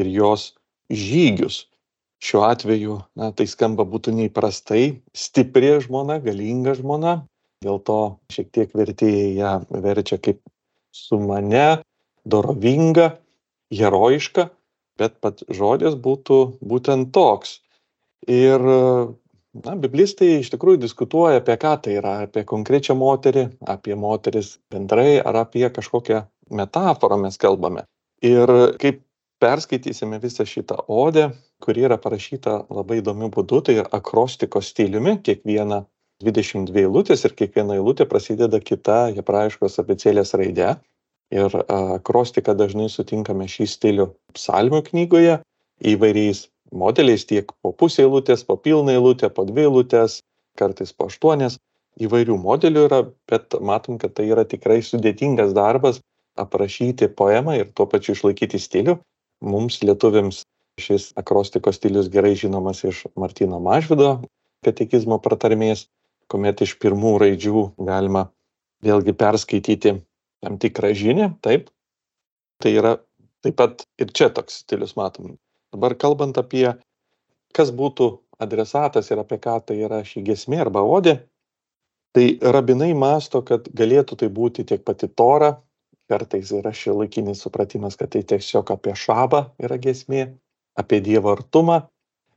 ir 0.00 0.10
jos 0.10 0.52
žygius. 0.90 1.64
Šiuo 2.24 2.44
atveju, 2.46 2.98
na, 3.20 3.30
tai 3.36 3.44
skamba 3.50 3.84
būtų 3.84 4.14
neįprastai, 4.16 4.84
stipri 5.12 5.74
žmona, 5.84 6.16
galinga 6.24 6.72
žmona, 6.78 7.18
dėl 7.64 7.82
to 7.84 7.98
šiek 8.32 8.48
tiek 8.54 8.72
vertėjai 8.72 9.34
ją 9.36 9.52
verčia 9.84 10.16
kaip 10.22 10.40
su 10.94 11.18
mane, 11.20 11.82
dorovinga, 12.24 13.10
herojiška, 13.74 14.48
bet 15.00 15.18
pats 15.20 15.44
žodis 15.52 15.98
būtų 16.00 16.38
būtent 16.64 17.12
toks. 17.12 17.58
Ir 18.30 18.62
na, 19.62 19.74
biblistai 19.78 20.40
iš 20.40 20.50
tikrųjų 20.54 20.82
diskutuoja 20.82 21.40
apie 21.40 21.56
ką 21.60 21.74
tai 21.84 21.96
yra, 22.00 22.14
apie 22.26 22.44
konkrečią 22.48 22.96
moterį, 22.98 23.46
apie 23.70 23.96
moteris 23.98 24.56
bendrai 24.72 25.18
ar 25.22 25.44
apie 25.44 25.66
kažkokią 25.70 26.24
metaforą 26.50 27.18
mes 27.22 27.38
kalbame. 27.40 27.86
Ir 28.24 28.50
kaip 28.82 29.02
perskaitysime 29.42 30.18
visą 30.22 30.46
šitą 30.48 30.84
odę, 30.88 31.28
kuri 31.62 31.84
yra 31.86 31.98
parašyta 32.00 32.64
labai 32.72 33.00
įdomiu 33.02 33.30
būdu, 33.32 33.60
tai 33.68 33.76
akrostiko 33.84 34.62
stiliumi, 34.64 35.18
kiekviena 35.24 35.84
22 36.24 36.84
eilutės 36.86 37.24
ir 37.26 37.34
kiekviena 37.36 37.76
eilutė 37.78 38.06
prasideda 38.08 38.60
kita 38.62 39.14
hebrajiškos 39.16 39.80
abecėlės 39.82 40.34
raide 40.38 40.76
ir 41.34 41.56
akrostiką 41.68 42.54
dažnai 42.56 42.88
sutinkame 42.92 43.48
šį 43.50 43.66
stilių 43.70 44.08
psalmių 44.36 44.82
knygoje 44.88 45.40
įvairiais 45.94 46.46
modeliais 46.72 47.26
tiek 47.28 47.50
po 47.62 47.72
pusę 47.72 48.04
eilutės, 48.04 48.44
po 48.46 48.56
pilną 48.56 48.94
eilutę, 48.94 49.30
po 49.30 49.44
dvi 49.48 49.66
eilutės, 49.66 50.20
kartais 50.58 50.92
po 50.92 51.10
aštuonias. 51.10 51.58
Įvairių 52.02 52.36
modelių 52.42 52.88
yra, 52.88 53.00
bet 53.30 53.54
matom, 53.62 54.00
kad 54.02 54.16
tai 54.18 54.26
yra 54.32 54.42
tikrai 54.48 54.80
sudėtingas 54.82 55.52
darbas 55.54 56.00
aprašyti 56.40 57.06
poemą 57.14 57.54
ir 57.60 57.70
tuo 57.70 57.86
pačiu 57.86 58.16
išlaikyti 58.16 58.58
stilių. 58.58 58.96
Mums 59.44 59.78
lietuviams 59.84 60.42
šis 60.80 61.12
akrostikos 61.20 61.78
stilius 61.78 62.08
gerai 62.10 62.34
žinomas 62.38 62.82
iš 62.82 63.04
Martino 63.14 63.60
Mažvido 63.62 64.16
katekizmo 64.64 65.20
pratarmės, 65.22 65.86
kuomet 66.32 66.64
iš 66.64 66.74
pirmų 66.82 67.14
raidžių 67.22 67.64
galima 67.84 68.26
vėlgi 68.84 69.14
perskaityti 69.16 69.94
tam 70.44 70.58
tikrą 70.60 70.92
žinią, 70.96 71.30
taip. 71.44 71.70
Tai 72.62 72.72
yra 72.72 72.96
taip 73.44 73.56
pat 73.60 73.84
ir 74.00 74.12
čia 74.16 74.30
toks 74.32 74.62
stilius 74.64 74.96
matom. 74.98 75.36
Dabar 75.74 75.96
kalbant 75.98 76.38
apie, 76.38 76.68
kas 77.54 77.72
būtų 77.74 78.10
adresatas 78.44 79.10
ir 79.10 79.22
apie 79.22 79.40
ką 79.42 79.58
tai 79.66 79.80
yra 79.82 80.02
šį 80.06 80.22
gesmė 80.28 80.60
arba 80.62 80.84
odė, 80.86 81.16
tai 82.14 82.26
rabinai 82.38 82.92
masto, 82.94 83.42
kad 83.42 83.66
galėtų 83.74 84.20
tai 84.22 84.28
būti 84.30 84.66
tiek 84.70 84.84
pati 84.86 85.08
tora, 85.10 85.56
kartais 86.10 86.52
yra 86.54 86.70
šiuolaikinis 86.70 87.42
supratimas, 87.42 87.98
kad 87.98 88.12
tai 88.14 88.22
tiesiog 88.22 88.70
apie 88.76 88.94
šabą 88.94 89.48
yra 89.58 89.80
gesmė, 89.82 90.28
apie 90.78 91.00
dievo 91.02 91.32
artumą. 91.34 91.82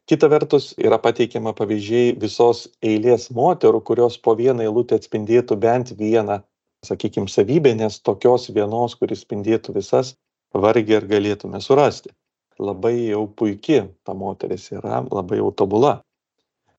Kita 0.07 0.29
vertus 0.31 0.71
yra 0.79 0.97
pateikiama 1.03 1.51
pavyzdžiai 1.53 2.13
visos 2.17 2.65
eilės 2.81 3.27
moterų, 3.35 3.83
kurios 3.83 4.15
po 4.17 4.37
vieną 4.39 4.63
eilutę 4.63 4.97
atspindėtų 4.97 5.59
bent 5.61 5.91
vieną 5.99 6.39
sakykim 6.85 7.27
savybė 7.27 7.73
nes 7.77 7.99
tokios 8.05 8.49
vienos 8.55 8.95
kuri 8.95 9.17
spindėtų 9.17 9.75
visas 9.77 10.15
vargiai 10.53 11.01
ar 11.01 11.07
galėtume 11.09 11.61
surasti 11.61 12.13
labai 12.59 13.09
jau 13.09 13.25
puiki 13.27 13.81
ta 14.03 14.13
moteris 14.13 14.71
yra 14.71 15.03
labai 15.11 15.41
jau 15.41 15.51
tobula. 15.51 15.99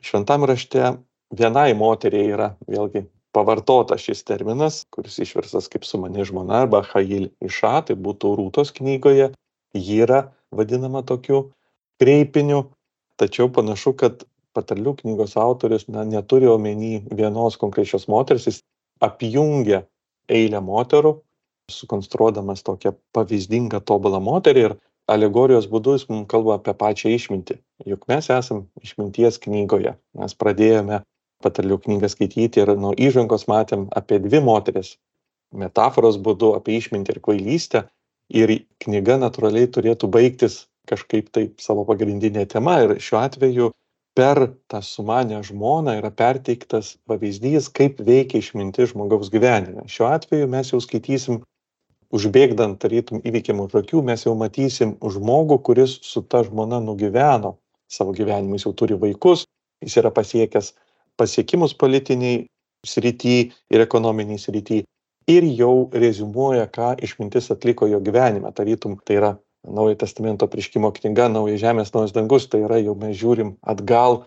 Šventam 0.02 0.44
rašte 0.48 0.94
vienai 1.34 1.74
moteriai 1.74 2.32
yra 2.34 2.48
vėlgi 2.68 3.04
pavartotas 3.34 4.02
šis 4.06 4.24
terminas 4.24 4.84
kuris 4.94 5.18
išverstas 5.22 5.68
kaip 5.72 5.84
sumani 5.84 6.24
žmona 6.24 6.62
arba 6.64 6.82
chail 6.86 7.28
iša 7.44 7.74
tai 7.88 7.98
būtų 7.98 8.34
rūtos 8.40 8.72
knygoje. 8.78 9.32
Ji 9.76 10.02
yra 10.06 10.24
vadinama 10.54 11.02
tokiu 11.04 11.50
kreipiniu 12.00 12.64
tačiau 13.20 13.50
panašu 13.52 13.92
kad 13.98 14.24
patarlių 14.56 14.96
knygos 15.02 15.36
autorius 15.36 15.86
na 15.92 16.04
neturi 16.08 16.48
omeny 16.50 17.02
vienos 17.10 17.58
konkrečios 17.60 18.08
moters 18.08 18.46
jis 18.48 18.62
apjungia 19.04 19.84
eilę 20.28 20.60
moterų 20.64 21.18
sukonstruodamas 21.70 22.64
tokią 22.64 22.94
pavyzdingą 23.12 23.80
tobulą 23.84 24.20
moterį 24.24 24.64
ir 24.68 24.76
alegorijos 25.08 25.68
būdu 25.72 25.96
jis 25.96 26.06
mums 26.10 26.28
kalba 26.30 26.58
apie 26.58 26.74
pačią 26.76 27.12
išmintį. 27.16 27.58
Juk 27.92 28.06
mes 28.10 28.28
esam 28.34 28.66
išminties 28.84 29.40
knygoje. 29.44 29.94
Mes 30.18 30.36
pradėjome 30.42 31.02
patarlių 31.44 31.78
knygą 31.84 32.10
skaityti 32.12 32.62
ir 32.62 32.74
nuo 32.76 32.94
įžangos 32.94 33.46
matėm 33.50 33.86
apie 34.00 34.18
dvi 34.24 34.42
moteris. 34.44 34.96
Metaforos 35.54 36.18
būdu 36.20 36.52
apie 36.58 36.76
išmintį 36.80 37.14
ir 37.14 37.22
kvailystę. 37.24 37.84
Ir 38.28 38.52
knyga 38.84 39.16
natūraliai 39.22 39.70
turėtų 39.72 40.10
baigtis 40.12 40.66
kažkaip 40.88 41.30
taip 41.32 41.62
savo 41.64 41.86
pagrindinė 41.88 42.44
tema. 42.50 42.80
Ir 42.84 42.98
šiuo 43.00 43.22
atveju 43.22 43.70
per 44.18 44.40
tą 44.68 44.82
sumanę 44.84 45.40
žmoną 45.46 45.94
yra 46.00 46.10
perteiktas 46.10 46.96
pavyzdys, 47.08 47.70
kaip 47.72 48.02
veikia 48.04 48.42
išminti 48.42 48.88
žmogaus 48.90 49.30
gyvenime. 49.32 49.86
Šiuo 49.88 50.10
atveju 50.10 50.48
mes 50.50 50.72
jau 50.74 50.80
skaitysim 50.84 51.40
užbėgdant 52.14 52.78
tarytum 52.80 53.20
įvykiam 53.26 53.60
už 53.64 53.80
akių, 53.82 54.02
mes 54.04 54.24
jau 54.24 54.34
matysim 54.38 54.96
žmogų, 55.02 55.58
kuris 55.64 55.98
su 56.04 56.22
ta 56.24 56.42
žmona 56.46 56.80
nugyveno 56.80 57.56
savo 57.88 58.14
gyvenimą, 58.16 58.56
jis 58.56 58.68
jau 58.68 58.74
turi 58.76 58.96
vaikus, 59.00 59.44
jis 59.84 59.98
yra 60.00 60.12
pasiekęs 60.14 60.72
pasiekimus 61.18 61.74
politiniai 61.74 62.46
srity 62.86 63.50
ir 63.70 63.84
ekonominiai 63.84 64.38
srity 64.40 64.84
ir 65.28 65.46
jau 65.58 65.90
rezumuoja, 65.92 66.68
ką 66.72 66.94
išmintis 67.04 67.50
atliko 67.52 67.88
jo 67.90 68.00
gyvenime. 68.00 68.52
Tarytum, 68.54 68.96
tai 69.04 69.20
yra 69.20 69.36
Naujojo 69.68 69.98
testamento 70.00 70.46
prieškimo 70.48 70.92
knyga, 70.94 71.26
Naujas 71.28 71.60
žemės, 71.60 71.90
Naujas 71.92 72.14
dangus, 72.14 72.46
tai 72.48 72.62
yra 72.64 72.78
jau 72.80 72.94
mes 72.96 73.16
žiūrim 73.18 73.56
atgal 73.66 74.22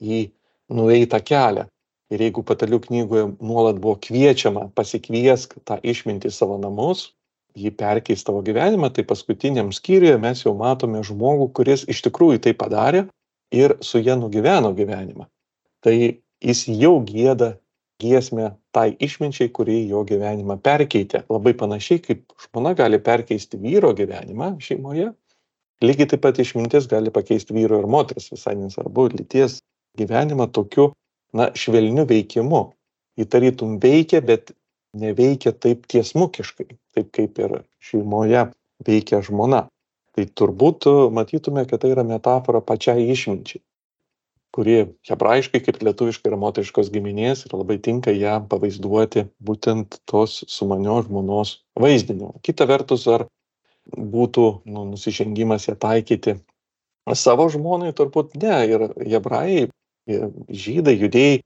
į 0.00 0.28
nueitą 0.72 1.20
kelią. 1.20 1.66
Ir 2.14 2.22
jeigu 2.22 2.44
patalių 2.46 2.78
knygoje 2.84 3.26
nuolat 3.42 3.80
buvo 3.82 3.96
kviečiama 3.98 4.68
pasikviesk 4.78 5.56
tą 5.66 5.80
išmintį 5.82 6.30
savo 6.30 6.54
namus, 6.62 7.10
jį 7.56 7.72
perkeis 7.76 8.24
tavo 8.26 8.42
gyvenimą, 8.44 8.90
tai 8.92 9.04
paskutiniam 9.08 9.72
skyriuje 9.74 10.16
mes 10.20 10.42
jau 10.44 10.54
matome 10.58 11.02
žmogų, 11.06 11.50
kuris 11.56 11.86
iš 11.90 12.02
tikrųjų 12.06 12.42
tai 12.46 12.52
padarė 12.58 13.06
ir 13.54 13.76
su 13.80 14.02
jie 14.02 14.16
nugyveno 14.18 14.72
gyvenimą. 14.76 15.28
Tai 15.84 15.94
jis 15.96 16.66
jau 16.68 16.98
gėda 17.06 17.56
giesmę 18.02 18.50
tai 18.76 18.90
išminčiai, 19.00 19.48
kuri 19.56 19.78
jo 19.88 20.02
gyvenimą 20.04 20.58
perkeitė. 20.60 21.24
Labai 21.32 21.54
panašiai 21.56 22.02
kaip 22.04 22.34
žmona 22.44 22.74
gali 22.76 23.00
perkeisti 23.00 23.60
vyro 23.60 23.94
gyvenimą 23.96 24.56
šeimoje, 24.60 25.12
lygiai 25.84 26.10
taip 26.12 26.24
pat 26.26 26.40
išmintis 26.42 26.88
gali 26.90 27.12
pakeisti 27.12 27.56
vyro 27.56 27.80
ir 27.80 27.88
moters, 27.88 28.28
visai 28.32 28.56
nesvarbu, 28.60 29.08
lyties 29.16 29.60
gyvenimą 29.96 30.50
tokiu, 30.52 30.90
na, 31.36 31.50
švelniu 31.56 32.04
veikimu. 32.08 32.66
Įtarytum 33.16 33.78
veikia, 33.80 34.20
bet 34.20 34.52
neveikia 34.96 35.52
taip 35.52 35.86
tiesmukiškai, 35.90 36.68
taip 36.96 37.12
kaip 37.14 37.40
ir 37.42 37.56
šeimoje 37.82 38.48
veikia 38.86 39.22
žmona. 39.24 39.66
Tai 40.16 40.24
turbūt 40.40 40.88
matytume, 41.12 41.66
kad 41.68 41.82
tai 41.82 41.92
yra 41.92 42.04
metafora 42.06 42.62
pačiai 42.64 43.04
išminčiai, 43.12 43.60
kuri 44.56 44.76
hebrajiškai 45.08 45.60
kaip 45.66 45.82
lietuviškai 45.84 46.30
yra 46.30 46.38
moteriškos 46.40 46.88
giminės 46.94 47.44
ir 47.44 47.56
labai 47.58 47.76
tinka 47.84 48.14
ją 48.16 48.38
pavaizduoti 48.48 49.26
būtent 49.44 49.98
tos 50.08 50.38
sumanios 50.48 51.10
žmonos 51.10 51.58
vaizdiniu. 51.76 52.32
Kita 52.40 52.64
vertus, 52.70 53.04
ar 53.12 53.26
būtų 53.92 54.46
nu, 54.64 54.86
nusižengimas 54.94 55.68
ją 55.68 55.76
taikyti 55.76 56.38
savo 57.14 57.50
žmonai, 57.52 57.92
turbūt 57.92 58.34
ne. 58.40 58.56
Ir 58.72 58.88
hebrajai, 58.96 59.68
žydai, 60.48 60.96
judėjai 60.96 61.42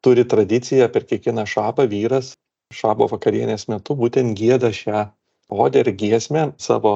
turi 0.00 0.24
tradiciją 0.24 0.88
per 0.94 1.04
kiekvieną 1.04 1.44
šapą 1.46 1.86
vyras 1.90 2.36
šabo 2.74 3.08
vakarienės 3.10 3.68
metu 3.72 3.96
būtent 3.98 4.36
gieda 4.38 4.70
šią 4.74 5.06
odę 5.48 5.84
ir 5.84 5.92
giesmę 6.00 6.50
savo 6.60 6.92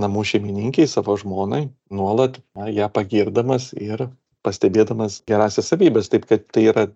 namų 0.00 0.24
šeimininkiai, 0.28 0.88
savo 0.90 1.16
žmonai, 1.16 1.68
nuolat 1.90 2.40
na, 2.58 2.68
ją 2.68 2.90
pagirdamas 2.92 3.70
ir 3.78 4.08
pastebėdamas 4.44 5.22
gerasias 5.30 5.70
savybės. 5.70 6.10
Taip 6.12 6.26
kad 6.28 6.44
tai 6.52 6.66
yra 6.72 6.88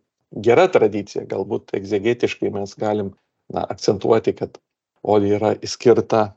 gera 0.45 0.67
tradicija, 0.69 1.25
galbūt 1.31 1.73
egzegetiškai 1.79 2.51
mes 2.53 2.75
galim 2.79 3.15
na, 3.55 3.65
akcentuoti, 3.65 4.35
kad 4.37 4.59
odė 5.07 5.37
yra 5.39 5.55
skirta 5.62 6.33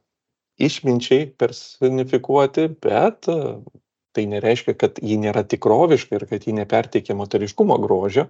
išminčiai 0.62 1.32
personifikuoti, 1.42 2.70
bet 2.86 3.28
tai 4.16 4.26
nereiškia, 4.28 4.76
kad 4.78 5.02
ji 5.02 5.18
nėra 5.20 5.44
tikroviška 5.48 6.20
ir 6.20 6.28
kad 6.30 6.46
ji 6.48 6.54
neperteikia 6.56 7.16
moteriškumo 7.18 7.78
grožio, 7.82 8.28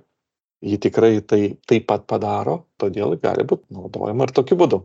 ji 0.62 0.78
tikrai 0.78 1.21
tai 1.26 1.41
taip 1.67 1.88
pat 1.89 2.06
padaro, 2.08 2.65
todėl 2.80 3.17
gali 3.21 3.45
būti 3.47 3.74
naudojama 3.74 4.28
ir 4.28 4.34
tokiu 4.38 4.58
būdu. 4.60 4.82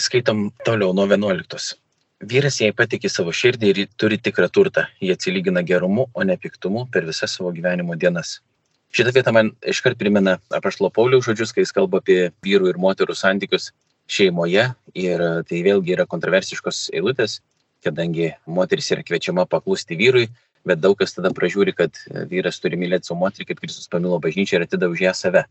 Skaitom 0.00 0.48
toliau 0.64 0.94
nuo 0.96 1.04
11. 1.04 1.76
Vyras 2.24 2.56
jai 2.62 2.70
patikė 2.72 3.10
savo 3.12 3.34
širdį 3.36 3.70
ir 3.70 3.80
turi 4.00 4.16
tikrą 4.16 4.48
turtą. 4.48 4.86
Jie 5.02 5.12
atsilygina 5.12 5.60
gerumu, 5.66 6.06
o 6.14 6.24
ne 6.24 6.36
piktumu 6.40 6.86
per 6.92 7.04
visas 7.04 7.34
savo 7.36 7.52
gyvenimo 7.52 7.96
dienas. 8.00 8.38
Šitą 8.94 9.12
vietą 9.12 9.32
man 9.34 9.50
iškart 9.66 9.98
primena 10.00 10.38
apaštalo 10.54 10.88
Pauliaus 10.94 11.26
žodžius, 11.26 11.52
kai 11.52 11.64
jis 11.66 11.74
kalba 11.74 12.00
apie 12.00 12.30
vyrų 12.46 12.70
ir 12.70 12.78
moterų 12.80 13.16
santykius 13.18 13.72
šeimoje. 14.08 14.70
Ir 14.94 15.24
tai 15.50 15.60
vėlgi 15.66 15.96
yra 15.96 16.06
kontroversiškos 16.08 16.86
eilutės, 16.94 17.40
kadangi 17.84 18.30
moteris 18.46 18.92
yra 18.94 19.04
kviečiama 19.04 19.44
paklusti 19.50 19.98
vyrui, 20.00 20.28
bet 20.68 20.80
daug 20.80 20.96
kas 20.98 21.16
tada 21.16 21.32
pražiūri, 21.34 21.74
kad 21.76 21.98
vyras 22.30 22.60
turi 22.62 22.78
mylėti 22.80 23.10
savo 23.10 23.20
moterį, 23.22 23.48
kaip 23.50 23.62
Kristus 23.62 23.90
pamilo 23.92 24.18
bažnyčią 24.22 24.58
ir 24.58 24.66
atida 24.66 24.88
už 24.92 25.04
ją 25.04 25.14
save. 25.16 25.44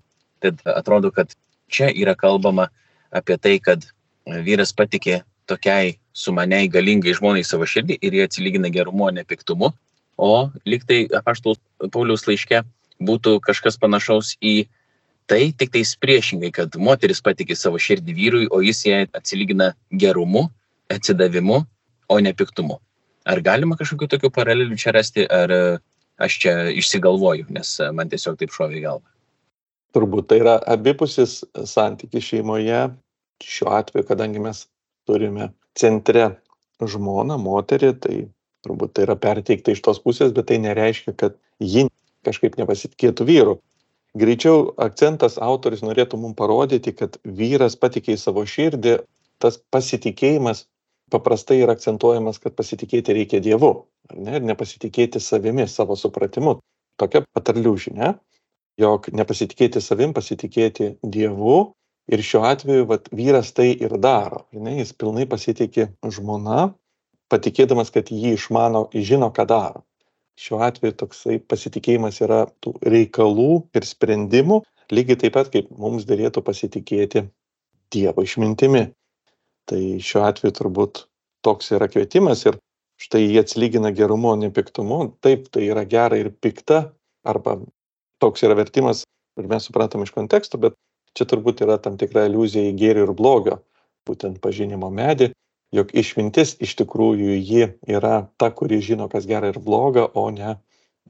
Tad 0.44 0.62
atrodo, 0.68 1.12
kad 1.14 1.34
čia 1.72 1.90
yra 1.94 2.16
kalbama 2.20 2.70
apie 3.14 3.38
tai, 3.38 3.58
kad 3.64 3.86
vyras 4.26 4.74
patikė 4.76 5.22
tokiai 5.50 5.98
sumaniai 6.14 6.70
galingai 6.72 7.16
žmonai 7.18 7.44
savo 7.46 7.68
širdį 7.68 7.98
ir 8.02 8.16
jie 8.18 8.28
atsilygina 8.28 8.72
gerumu, 8.74 9.10
ne 9.12 9.26
piktumu. 9.28 9.74
O 10.18 10.50
liktai 10.70 11.06
apaštų 11.10 11.56
Pauliaus 11.92 12.28
laiške 12.28 12.62
būtų 13.04 13.40
kažkas 13.44 13.80
panašaus 13.82 14.36
į 14.42 14.68
tai, 15.28 15.52
tik 15.58 15.72
tais 15.74 15.96
priešingai, 15.98 16.52
kad 16.54 16.76
moteris 16.78 17.24
patikė 17.24 17.56
savo 17.58 17.80
širdį 17.82 18.16
vyrui, 18.18 18.48
o 18.52 18.62
jis 18.62 18.84
jai 18.86 19.04
atsilygina 19.16 19.72
gerumu, 19.90 20.50
atsidavimu, 20.92 21.64
o 22.10 22.20
ne 22.20 22.34
piktumu. 22.34 22.80
Ar 23.24 23.40
galima 23.44 23.78
kažkokių 23.80 24.10
tokių 24.12 24.32
paralelių 24.36 24.78
čia 24.80 24.94
rasti, 24.96 25.24
ar 25.32 25.52
e, 25.54 25.64
aš 26.24 26.38
čia 26.44 26.54
išsigalvoju, 26.76 27.48
nes 27.56 27.78
e, 27.80 27.90
man 27.96 28.12
tiesiog 28.12 28.38
taip 28.40 28.52
šovė 28.56 28.80
į 28.82 28.84
galvą? 28.84 29.08
Turbūt 29.96 30.28
tai 30.32 30.40
yra 30.42 30.58
abipusis 30.74 31.42
santykis 31.70 32.32
šeimoje. 32.32 32.88
Šiuo 33.44 33.74
atveju, 33.78 34.08
kadangi 34.08 34.42
mes 34.44 34.66
turime 35.08 35.52
centre 35.80 36.30
žmoną, 36.84 37.38
moterį, 37.42 37.92
tai 38.04 38.16
turbūt 38.66 38.96
tai 38.96 39.06
yra 39.08 39.16
perteikta 39.20 39.74
iš 39.74 39.84
tos 39.86 40.00
pusės, 40.04 40.34
bet 40.36 40.50
tai 40.52 40.60
nereiškia, 40.64 41.16
kad 41.20 41.38
ji 41.60 41.88
kažkaip 42.26 42.58
nepasitikėtų 42.60 43.28
vyru. 43.28 43.56
Greičiau 44.20 44.70
akcentas 44.82 45.40
autoris 45.42 45.82
norėtų 45.84 46.20
mums 46.22 46.38
parodyti, 46.38 46.94
kad 46.96 47.18
vyras 47.26 47.76
patikė 47.80 48.14
į 48.16 48.22
savo 48.22 48.44
širdį, 48.48 49.00
tas 49.42 49.58
pasitikėjimas 49.74 50.68
paprastai 51.14 51.62
yra 51.62 51.76
akcentuojamas, 51.78 52.40
kad 52.42 52.56
pasitikėti 52.58 53.16
reikia 53.16 53.42
Dievu, 53.44 53.72
ne, 54.14 54.38
ir 54.40 54.46
nepasitikėti 54.50 55.22
savimi, 55.22 55.68
savo 55.70 55.98
supratimu. 56.00 56.58
Tokia 57.02 57.24
patarlių 57.34 57.74
žinia, 57.86 58.14
jog 58.82 59.10
nepasitikėti 59.14 59.82
savim, 59.82 60.14
pasitikėti 60.18 60.96
Dievu. 61.04 61.74
Ir 62.12 62.20
šiuo 62.20 62.42
atveju 62.44 62.86
vat, 62.90 63.06
vyras 63.16 63.54
tai 63.56 63.70
ir 63.72 63.94
daro. 64.04 64.42
Ne, 64.52 64.76
jis 64.82 64.92
pilnai 65.00 65.24
pasitikė 65.30 65.88
žmona, 66.12 66.74
patikėdamas, 67.32 67.94
kad 67.96 68.12
jį 68.12 68.34
išmano, 68.36 68.90
žino, 68.92 69.30
ką 69.32 69.46
daro. 69.48 69.86
Šiuo 70.36 70.60
atveju 70.66 70.98
toksai 71.00 71.38
pasitikėjimas 71.40 72.20
yra 72.26 72.42
tų 72.66 72.74
reikalų 72.90 73.62
ir 73.78 73.88
sprendimų, 73.88 74.60
lygiai 74.92 75.22
taip 75.22 75.38
pat 75.38 75.54
kaip 75.54 75.70
mums 75.78 76.10
dėlėtų 76.10 76.44
pasitikėti 76.44 77.28
Dievo 77.94 78.26
išmintimi 78.26 78.88
tai 79.70 79.82
šiuo 80.04 80.26
atveju 80.28 80.56
turbūt 80.60 81.06
toks 81.46 81.72
yra 81.76 81.90
kvietimas 81.92 82.46
ir 82.48 82.58
štai 83.02 83.24
jie 83.26 83.42
atsilygina 83.42 83.92
gerumu, 83.96 84.34
o 84.34 84.40
ne 84.40 84.50
piktumu. 84.54 85.00
Taip, 85.24 85.50
tai 85.54 85.68
yra 85.68 85.84
gera 85.90 86.20
ir 86.20 86.32
pikta, 86.44 86.86
arba 87.28 87.58
toks 88.24 88.46
yra 88.48 88.56
vertimas, 88.60 89.04
ir 89.40 89.50
mes 89.52 89.68
suprantam 89.68 90.04
iš 90.06 90.14
konteksto, 90.16 90.60
bet 90.62 90.78
čia 91.18 91.28
turbūt 91.30 91.64
yra 91.66 91.80
tam 91.82 91.98
tikra 92.00 92.28
iliuzija 92.30 92.72
į 92.72 92.76
gėrį 92.80 93.08
ir 93.08 93.16
blogio, 93.18 93.60
būtent 94.08 94.40
pažinimo 94.44 94.90
medį, 94.94 95.32
jog 95.74 95.92
išmintis 95.98 96.56
iš 96.64 96.76
tikrųjų 96.82 97.38
ji 97.40 97.68
yra 97.90 98.28
ta, 98.38 98.52
kuri 98.54 98.80
žino, 98.84 99.10
kas 99.12 99.28
gera 99.30 99.52
ir 99.52 99.60
bloga, 99.64 100.06
o 100.14 100.30
ne 100.32 100.58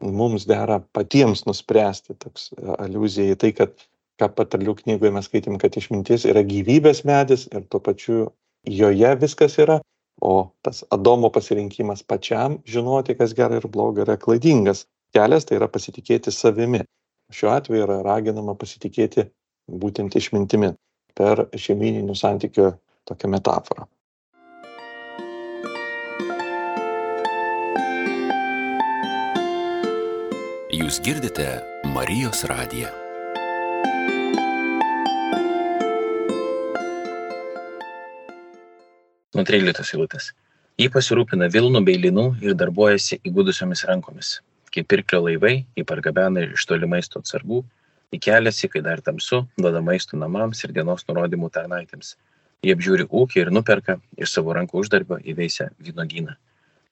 mums 0.02 0.48
dera 0.50 0.80
patiems 0.96 1.44
nuspręsti. 1.48 2.16
Toks 2.20 2.52
iliuzija 2.58 3.36
į 3.36 3.40
tai, 3.40 3.52
kad 3.58 3.76
ką 4.22 4.30
patarlių 4.38 4.76
knygoje 4.82 5.12
mes 5.14 5.28
skaitėm, 5.30 5.60
kad 5.62 5.76
išmintis 5.78 6.26
yra 6.30 6.44
gyvybės 6.48 7.04
medis 7.08 7.48
ir 7.52 7.66
tuo 7.70 7.82
pačiu 7.84 8.30
joje 8.64 9.16
viskas 9.22 9.58
yra 9.60 9.80
o 10.22 10.34
tas 10.62 10.84
adomo 10.92 11.30
pasirinkimas 11.30 12.04
pačiam 12.04 12.60
žinoti 12.66 13.18
kas 13.20 13.34
gera 13.36 13.60
ir 13.60 13.68
bloga 13.68 14.06
yra 14.06 14.18
klaidingas 14.18 14.86
kelias 15.16 15.46
tai 15.46 15.60
yra 15.60 15.68
pasitikėti 15.68 16.32
savimi 16.32 16.84
šiuo 17.34 17.52
atveju 17.58 17.88
yra 17.88 18.02
raginama 18.06 18.56
pasitikėti 18.56 19.28
būtent 19.84 20.16
išmintimi 20.20 20.74
per 21.18 21.48
šeimyninių 21.66 22.16
santykių 22.16 22.72
tokią 23.10 23.36
metaforą 23.36 23.90
Jūs 30.74 30.98
girdite 31.06 31.46
Marijos 31.94 32.40
radiją. 32.50 33.03
Nuo 39.34 39.42
13 39.50 39.96
eilutės. 39.96 40.28
Jį 40.78 40.92
pasirūpina 40.94 41.48
Vilnų 41.50 41.80
bei 41.88 41.98
Linų 41.98 42.26
ir 42.46 42.54
darbuojasi 42.54 43.18
įgudusiomis 43.26 43.82
rankomis. 43.90 44.36
Kaip 44.70 44.86
pirklio 44.92 45.24
laivai, 45.26 45.54
jį 45.74 45.86
pargabena 45.90 46.44
iš 46.46 46.68
toli 46.70 46.86
maisto 46.92 47.18
atsargų, 47.24 47.64
į 48.14 48.20
keliasi, 48.22 48.70
kai 48.70 48.84
dar 48.86 49.02
tamsu, 49.02 49.42
duoda 49.58 49.82
maisto 49.82 50.22
namams 50.22 50.62
ir 50.62 50.76
dienos 50.78 51.08
nurodymų 51.10 51.50
tarnaitėms. 51.58 52.14
Jie 52.62 52.78
apžiūri 52.78 53.10
ūkį 53.10 53.42
ir 53.42 53.54
nuperka 53.58 53.98
iš 54.22 54.38
savo 54.38 54.54
rankų 54.54 54.86
uždarbio 54.86 55.18
įveisę 55.18 55.72
vynogyną. 55.82 56.38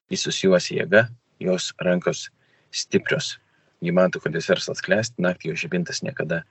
Jis 0.09 0.25
susijuosi 0.25 0.81
jėga, 0.81 1.11
jos 1.45 1.75
rankos 1.77 2.31
stiprios. 2.73 3.35
Jį 3.85 3.93
mato, 4.01 4.17
kad 4.17 4.33
jis 4.33 4.49
verslas 4.49 4.81
klesti, 4.81 5.21
naktį 5.21 5.53
jo 5.53 5.61
žibintas 5.67 6.01
niekada 6.01 6.41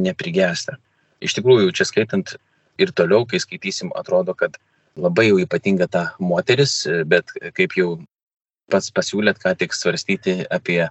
neprigesta. 0.00 0.80
Iš 1.20 1.36
tikrųjų, 1.36 1.68
čia 1.76 1.84
skaitant 1.92 2.38
ir 2.80 2.96
toliau, 2.96 3.28
kai 3.28 3.44
skaitysim, 3.44 3.92
atrodo, 3.92 4.32
kad 4.32 4.56
labai 4.96 5.28
jau 5.28 5.38
ypatinga 5.42 5.88
ta 5.90 6.02
moteris, 6.20 6.84
bet 7.06 7.30
kaip 7.56 7.76
jau 7.78 7.96
pats 8.70 8.90
pasiūlėt, 8.94 9.40
ką 9.42 9.54
tik 9.58 9.74
svarstyti 9.76 10.44
apie 10.52 10.84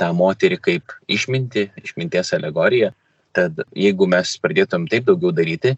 tą 0.00 0.10
moterį 0.16 0.58
kaip 0.60 0.92
išminti, 1.08 1.68
išminties 1.80 2.32
alegoriją, 2.36 2.92
tad 3.36 3.62
jeigu 3.76 4.08
mes 4.10 4.36
pradėtum 4.42 4.86
taip 4.90 5.08
daugiau 5.08 5.32
daryti, 5.34 5.76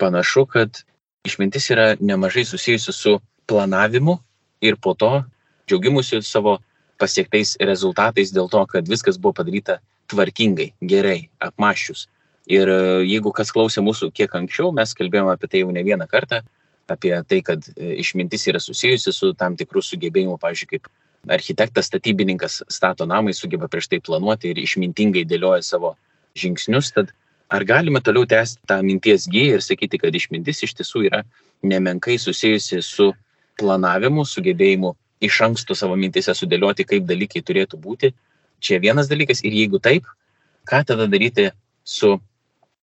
panašu, 0.00 0.46
kad 0.46 0.82
išmintis 1.26 1.70
yra 1.70 1.92
nemažai 2.00 2.44
susijusi 2.48 2.92
su 2.92 3.18
planavimu 3.46 4.18
ir 4.62 4.76
po 4.76 4.94
to 4.94 5.22
džiaugimusi 5.68 6.22
savo 6.26 6.58
pasiektais 6.98 7.56
rezultatais 7.60 8.32
dėl 8.34 8.50
to, 8.50 8.62
kad 8.66 8.88
viskas 8.88 9.18
buvo 9.18 9.34
padaryta 9.40 9.78
tvarkingai, 10.10 10.72
gerai, 10.82 11.28
apmaščius. 11.42 12.06
Ir 12.50 12.68
jeigu 13.06 13.30
kas 13.34 13.52
klausė 13.54 13.82
mūsų 13.86 14.10
kiek 14.14 14.34
anksčiau, 14.34 14.72
mes 14.74 14.94
kalbėjome 14.98 15.32
apie 15.34 15.48
tai 15.50 15.62
jau 15.62 15.70
ne 15.74 15.82
vieną 15.86 16.08
kartą, 16.10 16.42
apie 16.90 17.14
tai, 17.28 17.40
kad 17.46 17.64
e, 17.76 17.94
išmintis 18.02 18.46
yra 18.50 18.60
susijusi 18.62 19.12
su 19.14 19.32
tam 19.38 19.56
tikrų 19.58 19.82
sugebėjimu, 19.84 20.38
pavyzdžiui, 20.42 20.68
kaip 20.74 20.88
architektas, 21.30 21.86
statybininkas 21.90 22.62
stato 22.72 23.06
namai, 23.06 23.34
sugeba 23.34 23.68
prieš 23.70 23.92
tai 23.92 24.00
planuoti 24.02 24.50
ir 24.50 24.62
išmintingai 24.62 25.24
dėlioja 25.28 25.62
savo 25.66 25.94
žingsnius, 26.38 26.90
tad 26.96 27.12
ar 27.52 27.64
galime 27.68 28.00
toliau 28.02 28.26
tęsti 28.26 28.66
tą 28.66 28.80
minties 28.82 29.28
giją 29.30 29.58
ir 29.58 29.62
sakyti, 29.64 30.00
kad 30.02 30.14
išmintis 30.14 30.64
iš 30.66 30.74
tiesų 30.80 31.06
yra 31.10 31.22
nemenkai 31.62 32.18
susijusi 32.18 32.80
su 32.82 33.12
planavimu, 33.60 34.24
sugebėjimu 34.26 34.94
iš 35.22 35.40
anksto 35.46 35.76
savo 35.78 35.96
mintise 35.96 36.34
sudėlioti, 36.34 36.86
kaip 36.88 37.06
dalykai 37.06 37.44
turėtų 37.46 37.78
būti. 37.78 38.12
Čia 38.62 38.80
vienas 38.82 39.10
dalykas 39.10 39.42
ir 39.46 39.54
jeigu 39.54 39.78
taip, 39.82 40.08
ką 40.66 40.82
tada 40.86 41.06
daryti 41.10 41.50
su 41.84 42.16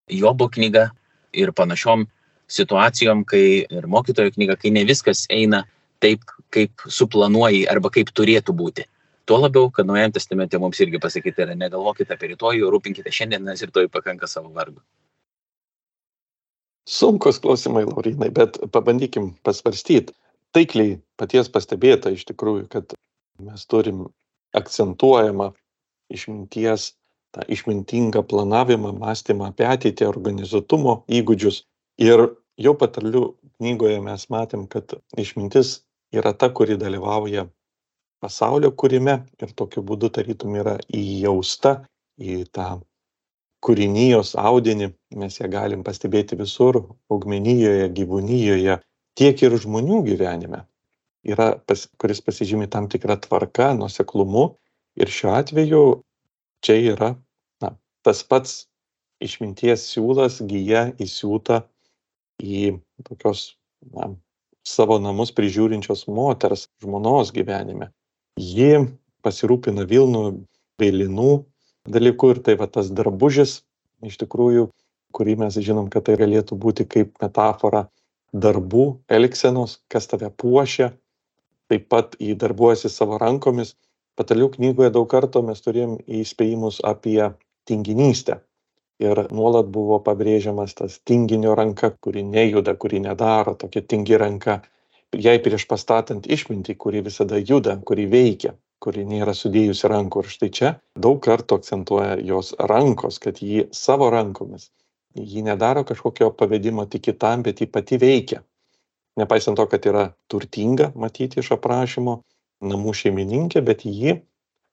Jobo 0.09 0.49
knyga 0.49 0.89
ir 1.33 1.53
panašiom 1.53 2.07
situacijom, 2.49 3.25
kai 3.29 3.65
ir 3.65 3.89
mokytojo 3.91 4.33
knyga, 4.35 4.57
kai 4.61 4.73
ne 4.75 4.85
viskas 4.89 5.27
eina 5.33 5.65
taip, 6.03 6.25
kaip 6.55 6.87
suplanuoji 6.89 7.67
arba 7.71 7.91
kaip 7.95 8.13
turėtų 8.17 8.55
būti. 8.57 8.87
Tuo 9.29 9.37
labiau, 9.43 9.69
kad 9.69 9.85
Naujajame 9.85 10.15
testamente 10.17 10.59
mums 10.61 10.79
irgi 10.81 11.01
pasakyti 11.03 11.45
yra, 11.45 11.57
negalvokite 11.59 12.15
apie 12.15 12.31
rytojų, 12.33 12.71
rūpinkite 12.73 13.13
šiandien, 13.13 13.45
nes 13.45 13.61
rytoj 13.67 13.91
pakanka 13.93 14.27
savo 14.31 14.49
vargo. 14.55 14.81
Sunkus 16.89 17.37
klausimai, 17.45 17.85
Laurinai, 17.85 18.31
bet 18.33 18.57
pabandykim 18.73 19.35
pasvarstyti. 19.45 20.15
Taikliai 20.57 20.95
paties 21.21 21.51
pastebėta 21.53 22.09
iš 22.15 22.25
tikrųjų, 22.31 22.65
kad 22.73 22.95
mes 23.45 23.67
turim 23.69 24.07
akcentuojamą 24.57 25.51
išminties, 26.09 26.95
tą 27.37 27.45
išmintingą 27.53 28.23
planavimą, 28.25 28.95
mąstymą 28.97 29.51
apie 29.53 29.67
ateitį, 29.69 30.07
organizuotumo 30.09 31.03
įgūdžius. 31.13 31.67
Ir 31.99 32.25
jau 32.59 32.75
patarlių 32.79 33.23
knygoje 33.59 33.99
mes 34.03 34.27
matėm, 34.31 34.67
kad 34.71 34.95
išmintis 35.19 35.81
yra 36.15 36.33
ta, 36.33 36.51
kuri 36.55 36.79
dalyvauja 36.79 37.49
pasaulio 38.23 38.71
kūrime 38.71 39.17
ir 39.43 39.55
tokiu 39.59 39.83
būdu 39.87 40.11
tarytum 40.15 40.55
yra 40.59 40.77
įjausta 40.95 41.81
į 42.19 42.45
tą 42.55 42.79
kūrinijos 43.67 44.37
audinį, 44.39 44.93
mes 45.19 45.39
ją 45.41 45.49
galim 45.51 45.83
pastebėti 45.87 46.39
visur, 46.39 46.79
augmenijoje, 47.11 47.89
gyvūnijoje, 47.95 48.79
tiek 49.19 49.43
ir 49.43 49.57
žmonių 49.59 50.03
gyvenime, 50.07 50.63
yra, 51.27 51.51
pas, 51.67 51.87
kuris 51.99 52.23
pasižymi 52.23 52.69
tam 52.71 52.87
tikrą 52.91 53.19
tvarką, 53.25 53.73
nuseklumu 53.79 54.53
ir 54.99 55.11
šiuo 55.11 55.35
atveju 55.35 55.83
čia 56.63 56.79
yra 56.95 57.11
na, 57.63 57.75
tas 58.07 58.23
pats 58.23 58.61
išminties 59.23 59.89
siūlas 59.91 60.39
gyja 60.47 60.89
įsiūta 61.03 61.65
į 62.43 62.79
tokios 63.07 63.55
na, 63.95 64.13
savo 64.67 64.99
namus 65.03 65.33
prižiūrinčios 65.35 66.07
moters 66.13 66.69
žmonos 66.83 67.33
gyvenime 67.35 67.93
ji 68.39 68.87
pasirūpina 69.27 69.85
Vilnų 69.89 70.23
bei 70.79 70.93
linų 70.95 71.33
dalyku 71.91 72.33
ir 72.35 72.43
tai 72.47 72.55
va 72.61 72.69
tas 72.71 72.91
drabužis, 72.95 73.63
iš 74.07 74.19
tikrųjų, 74.23 74.69
kurį 75.15 75.39
mes 75.43 75.59
žinom, 75.59 75.89
kad 75.91 76.07
tai 76.07 76.19
galėtų 76.21 76.59
būti 76.61 76.87
kaip 76.87 77.17
metafora 77.23 77.89
darbų, 78.33 79.01
elgsenos, 79.09 79.81
kas 79.91 80.07
tave 80.07 80.31
puošia, 80.31 80.93
taip 81.69 81.89
pat 81.91 82.15
į 82.21 82.37
darbuojasi 82.39 82.91
savo 82.93 83.19
rankomis. 83.19 83.75
Patalių 84.19 84.51
knygoje 84.57 84.91
daug 84.95 85.07
kartų 85.11 85.45
mes 85.47 85.63
turėjom 85.63 85.99
įspėjimus 86.07 86.81
apie 86.87 87.31
tinginystę. 87.71 88.41
Ir 88.99 89.21
nuolat 89.31 89.69
buvo 89.71 90.01
pabrėžiamas 90.03 90.75
tas 90.75 90.99
tinginio 91.07 91.55
ranka, 91.59 91.93
kuri 92.03 92.25
nejuda, 92.27 92.75
kuri 92.75 92.99
nedaro, 93.05 93.55
tokia 93.55 93.85
tingi 93.87 94.19
ranka 94.19 94.59
jai 95.17 95.39
prieš 95.43 95.67
pastatant 95.69 96.27
išmintį, 96.29 96.75
kuri 96.77 97.03
visada 97.07 97.39
juda, 97.39 97.79
kuri 97.87 98.09
veikia, 98.11 98.55
kuri 98.83 99.05
nėra 99.09 99.35
sudėjusi 99.35 99.89
rankų. 99.89 100.25
Ir 100.25 100.35
štai 100.35 100.51
čia 100.59 100.73
daug 100.97 101.21
kartų 101.25 101.61
akcentuoja 101.61 102.19
jos 102.27 102.55
rankos, 102.59 103.19
kad 103.23 103.41
ji 103.43 103.69
savo 103.73 104.11
rankomis, 104.11 104.71
ji 105.15 105.43
nedaro 105.47 105.85
kažkokio 105.89 106.31
pavedimo 106.37 106.87
tik 106.87 107.09
kitam, 107.09 107.43
bet 107.47 107.63
ji 107.63 107.71
pati 107.71 107.99
veikia. 107.99 108.43
Nepaisant 109.19 109.59
to, 109.59 109.67
kad 109.67 109.87
yra 109.87 110.09
turtinga 110.31 110.93
matyti 110.95 111.41
iš 111.41 111.55
aprašymo, 111.57 112.21
namų 112.63 112.95
šeimininkė, 112.95 113.63
bet 113.67 113.83
ji, 113.87 114.21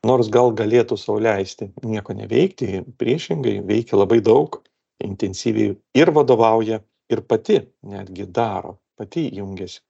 nors 0.06 0.30
gal 0.34 0.54
galėtų 0.56 0.98
sauliaisti 1.00 1.72
nieko 1.84 2.16
neveikti, 2.18 2.84
priešingai 3.02 3.60
veikia 3.66 4.00
labai 4.00 4.22
daug, 4.26 4.62
intensyviai 5.04 5.76
ir 5.98 6.14
vadovauja, 6.16 6.80
ir 7.12 7.22
pati 7.30 7.60
netgi 7.86 8.26
daro, 8.34 8.78
pati 8.98 9.28
jungiasi 9.34 9.82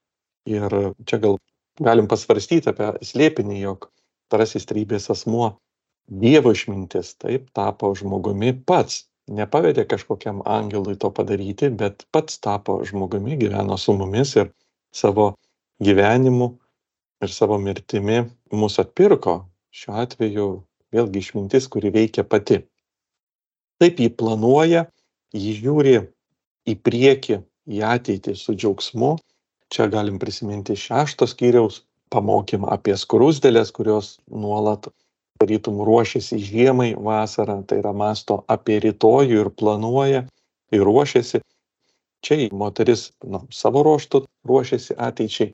ir 0.45 0.73
čia 1.06 1.19
gal 1.19 1.38
galim 1.82 2.08
pasvarstyti 2.08 2.71
apie 2.71 2.91
slėpinį, 3.06 3.60
jog 3.65 3.89
tarasis 4.32 4.67
trybės 4.69 5.10
asmuo 5.13 5.56
Dievo 6.06 6.51
išmintis 6.54 7.15
taip 7.17 7.47
tapo 7.58 7.89
žmogumi 7.97 8.51
pats. 8.69 9.08
Nepavedė 9.25 9.88
kažkokiam 9.89 10.43
angelui 10.45 10.93
to 11.01 11.10
padaryti, 11.10 11.71
bet 11.73 12.06
pats 12.13 12.38
tapo 12.38 12.75
žmogumi, 12.86 13.39
gyveno 13.39 13.73
su 13.82 13.95
mumis 13.97 14.36
ir 14.38 14.51
savo 14.93 15.32
gyvenimu 15.82 16.51
ir 17.25 17.34
savo 17.34 17.58
mirtimi 17.58 18.19
mus 18.54 18.78
atpirko. 18.78 19.34
Šiuo 19.75 19.99
atveju 20.05 20.47
vėlgi 20.95 21.21
išmintis, 21.21 21.67
kuri 21.71 21.91
veikia 21.91 22.23
pati. 22.23 22.61
Taip 23.81 23.99
jį 23.99 24.09
planuoja, 24.15 24.85
jį 25.35 25.55
žiūri 25.61 25.95
į 26.71 26.75
priekį, 26.79 27.41
į 27.75 27.81
ateitį 27.83 28.35
su 28.39 28.55
džiaugsmu 28.55 29.15
čia 29.75 29.88
galim 29.88 30.19
prisiminti 30.19 30.75
šešto 30.79 31.27
skyriaus 31.27 31.81
pamokymą 32.13 32.69
apie 32.71 32.95
skrusdėles, 32.97 33.73
kurios 33.75 34.15
nuolat 34.29 34.88
tarytum 35.41 35.81
ruošiasi 35.83 36.39
žiemai, 36.39 36.93
vasarą, 36.95 37.59
tai 37.67 37.81
yra 37.81 37.91
masto 37.91 38.43
apie 38.47 38.79
rytojų 38.85 39.41
ir 39.43 39.51
planuoja 39.51 40.23
ir 40.71 40.85
ruošiasi. 40.88 41.41
Čia 42.25 42.47
moteris 42.55 43.09
nu, 43.27 43.43
savo 43.51 43.83
ruoštų 43.85 44.23
ruošiasi 44.49 44.95
ateičiai. 44.97 45.51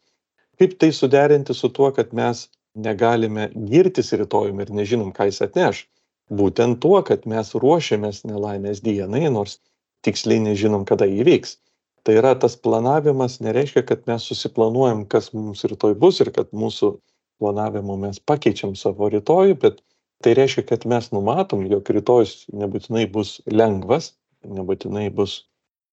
Kaip 0.62 0.77
tai 0.79 0.91
suderinti 0.93 1.55
su 1.57 1.71
tuo, 1.73 1.89
kad 1.95 2.13
mes 2.13 2.45
negalime 2.75 3.49
girtis 3.71 4.13
rytojumi 4.13 4.67
ir 4.67 4.75
nežinom, 4.81 5.12
ką 5.15 5.27
jis 5.29 5.41
atneš. 5.47 5.86
Būtent 6.31 6.79
tuo, 6.84 7.01
kad 7.03 7.27
mes 7.27 7.51
ruošiamės 7.55 8.23
nelaimės 8.23 8.79
dienai, 8.86 9.25
nors 9.34 9.60
tiksliai 10.05 10.39
nežinom, 10.45 10.86
kada 10.88 11.10
įvyks 11.10 11.57
tai 12.03 12.17
yra 12.17 12.34
tas 12.39 12.55
planavimas 12.57 13.39
nereiškia 13.39 13.84
kad 13.86 14.07
mes 14.07 14.25
susiplanuojam 14.25 15.05
kas 15.05 15.31
mums 15.34 15.63
rytoj 15.65 15.95
bus 16.01 16.21
ir 16.23 16.31
kad 16.34 16.49
mūsų 16.53 16.95
planavimu 17.41 17.97
mes 18.01 18.19
pakeičiam 18.31 18.73
savo 18.79 19.10
rytojų 19.13 19.57
bet 19.62 19.81
tai 20.25 20.34
reiškia 20.38 20.65
kad 20.73 20.86
mes 20.89 21.12
numatom 21.13 21.65
jog 21.69 21.89
rytojus 21.97 22.45
nebūtinai 22.53 23.05
bus 23.13 23.39
lengvas 23.45 24.13
nebūtinai 24.45 25.10
bus 25.13 25.43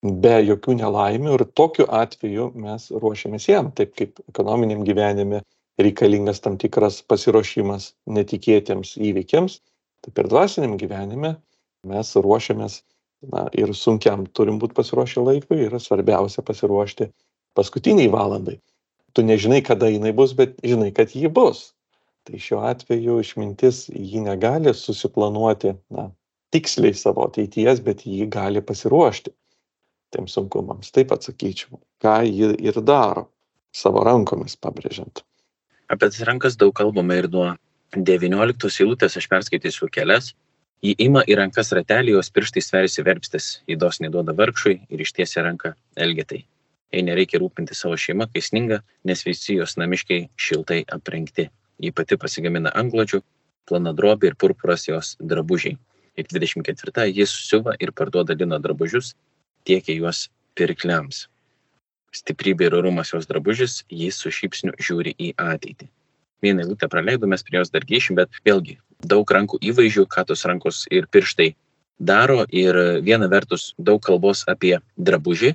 be 0.02 0.36
jokių 0.46 0.78
nelaimių 0.80 1.36
ir 1.36 1.44
tokiu 1.60 1.88
atveju 2.00 2.52
mes 2.66 2.88
ruošiamės 2.94 3.48
jam 3.50 3.72
taip 3.76 3.96
kaip 3.98 4.22
ekonominiam 4.30 4.84
gyvenime 4.88 5.42
reikalingas 5.78 6.42
tam 6.44 6.58
tikras 6.60 7.00
pasiruošimas 7.06 7.92
netikėtiems 8.18 8.96
įvykiams 9.10 9.60
Tai 10.02 10.14
per 10.14 10.28
dvasiniam 10.30 10.76
gyvenime 10.78 11.34
mes 11.88 12.10
ruošiamės 12.16 12.80
na, 13.32 13.46
ir 13.58 13.72
sunkiam 13.74 14.26
turim 14.38 14.60
būti 14.62 14.76
pasiruošę 14.78 15.24
laikui 15.26 15.64
ir 15.64 15.74
svarbiausia 15.82 16.44
pasiruošti 16.46 17.08
paskutiniai 17.58 18.10
valandai. 18.12 18.58
Tu 19.16 19.24
nežinai, 19.26 19.60
kada 19.66 19.88
jinai 19.90 20.12
bus, 20.14 20.34
bet 20.38 20.54
žinai, 20.62 20.92
kad 20.94 21.14
ji 21.16 21.30
bus. 21.40 21.72
Tai 22.28 22.38
šiuo 22.44 22.60
atveju 22.68 23.18
išmintis 23.24 23.86
ji 23.88 24.22
negali 24.22 24.74
susiplanuoti 24.76 25.74
na, 25.94 26.10
tiksliai 26.54 26.94
savo 26.94 27.26
ateities, 27.26 27.82
bet 27.82 28.04
ji 28.06 28.28
gali 28.30 28.62
pasiruošti 28.62 29.34
tiem 30.14 30.28
sunkumams. 30.30 30.92
Taip 30.94 31.10
atsakyčiau, 31.16 31.80
ką 32.04 32.20
ji 32.28 32.52
ir 32.70 32.78
daro, 32.84 33.26
savo 33.74 34.04
rankomis 34.06 34.56
pabrėžiant. 34.60 35.24
Apie 35.88 36.10
tas 36.10 36.20
rankas 36.28 36.56
daug 36.60 36.74
kalbame 36.76 37.16
ir 37.16 37.30
nuo 37.32 37.46
19 37.96 38.84
eilutės 38.84 39.16
aš 39.16 39.26
perskaitysiu 39.32 39.88
kelias. 39.92 40.34
Ji 40.84 40.92
ima 41.02 41.22
į 41.26 41.38
rankas 41.40 41.72
ratelį, 41.74 42.12
jos 42.14 42.28
pirštai 42.30 42.62
sversi 42.62 43.02
verpstis, 43.02 43.46
į 43.66 43.78
dosnį 43.82 44.12
duoda 44.14 44.34
vargšui 44.36 44.74
ir 44.92 45.00
ištiesia 45.02 45.42
ranką 45.46 45.72
elgetai. 45.96 46.44
Jei 46.92 47.02
nereikia 47.04 47.40
rūpinti 47.40 47.74
savo 47.74 47.96
šeimą, 47.98 48.28
kai 48.32 48.42
sninga, 48.44 48.78
nes 49.08 49.24
visi 49.26 49.56
jos 49.56 49.74
namiškiai 49.80 50.28
šiltai 50.36 50.82
aprengti. 50.94 51.48
Ji 51.82 51.90
pati 51.96 52.20
pasigamina 52.20 52.70
anglodžių, 52.82 53.22
plana 53.68 53.94
drobė 53.96 54.30
ir 54.30 54.38
purpuras 54.38 54.86
jos 54.88 55.16
drabužiai. 55.20 55.76
Ir 56.18 56.28
24 56.30 57.08
jis 57.14 57.32
siuva 57.48 57.74
ir 57.80 57.92
parduoda 57.96 58.36
lino 58.38 58.60
drabužius, 58.62 59.14
tiekia 59.64 59.96
juos 59.98 60.26
pirkliams. 60.54 61.26
Stiprybė 62.14 62.70
ir 62.70 62.78
orumas 62.80 63.12
jos 63.12 63.28
drabužis, 63.28 63.82
jis 63.92 64.16
su 64.16 64.32
šypsniu 64.32 64.72
žiūri 64.80 65.12
į 65.18 65.34
ateitį 65.36 65.90
vieną 66.42 66.62
eilutę 66.62 66.88
praleidom, 66.88 67.30
mes 67.30 67.42
prie 67.42 67.58
jos 67.58 67.70
dar 67.74 67.84
grįšim, 67.86 68.18
bet 68.18 68.30
vėlgi 68.46 68.78
daug 69.06 69.30
rankų 69.30 69.58
įvaizdžių, 69.70 70.06
ką 70.10 70.24
tos 70.28 70.44
rankos 70.48 70.84
ir 70.90 71.08
pirštai 71.10 71.52
daro 71.98 72.44
ir 72.50 72.78
viena 73.02 73.28
vertus 73.30 73.72
daug 73.78 74.00
kalbos 74.02 74.44
apie 74.50 74.78
drabužį 74.96 75.54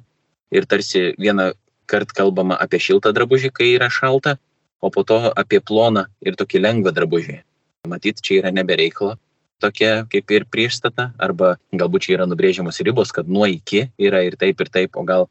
ir 0.53 0.67
tarsi 0.67 1.13
vieną 1.19 1.51
kartą 1.87 2.23
kalbama 2.23 2.57
apie 2.59 2.79
šiltą 2.79 3.13
drabužį, 3.15 3.51
kai 3.51 3.73
yra 3.75 3.89
šalta, 3.91 4.37
o 4.83 4.89
po 4.91 5.03
to 5.03 5.19
apie 5.35 5.59
ploną 5.59 6.05
ir 6.23 6.35
tokį 6.39 6.63
lengvą 6.63 6.93
drabužį. 6.95 7.39
Matyt, 7.87 8.21
čia 8.23 8.41
yra 8.41 8.51
nebereiklo 8.55 9.15
tokia 9.63 10.03
kaip 10.11 10.31
ir 10.31 10.45
priešstata, 10.51 11.13
arba 11.19 11.55
galbūt 11.71 12.07
čia 12.07 12.17
yra 12.17 12.27
nubrėžiamos 12.27 12.81
ribos, 12.83 13.11
kad 13.15 13.27
nuo 13.27 13.47
iki 13.47 13.87
yra 13.99 14.23
ir 14.27 14.35
taip, 14.39 14.59
ir 14.59 14.71
taip, 14.71 14.95
o 14.99 15.03
gal 15.07 15.29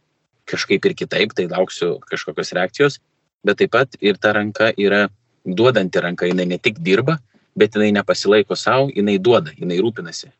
kažkaip 0.50 0.84
ir 0.88 0.94
kitaip, 0.98 1.34
tai 1.36 1.48
lauksiu 1.50 1.98
kažkokios 2.10 2.52
reakcijos, 2.56 2.98
bet 3.46 3.60
taip 3.60 3.72
pat 3.74 3.98
ir 4.00 4.18
ta 4.18 4.32
ranka 4.36 4.72
yra 4.76 5.08
duodanti 5.44 6.00
ranka, 6.00 6.26
jinai 6.26 6.46
ne 6.46 6.58
tik 6.58 6.78
dirba, 6.82 7.18
bet 7.58 7.74
jinai 7.74 7.92
nepasilaiko 7.98 8.56
savo, 8.56 8.88
jinai 8.94 9.18
duoda, 9.18 9.52
jinai 9.58 9.80
rūpinasi 9.82 10.32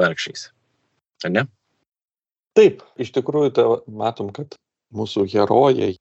vargšiais. 0.00 0.48
Ar 1.24 1.34
ne? 1.34 1.46
Taip, 2.54 2.84
iš 3.00 3.10
tikrųjų, 3.16 3.52
tai 3.54 3.64
matom, 3.90 4.30
kad 4.34 4.54
mūsų 4.94 5.26
herojai, 5.32 5.94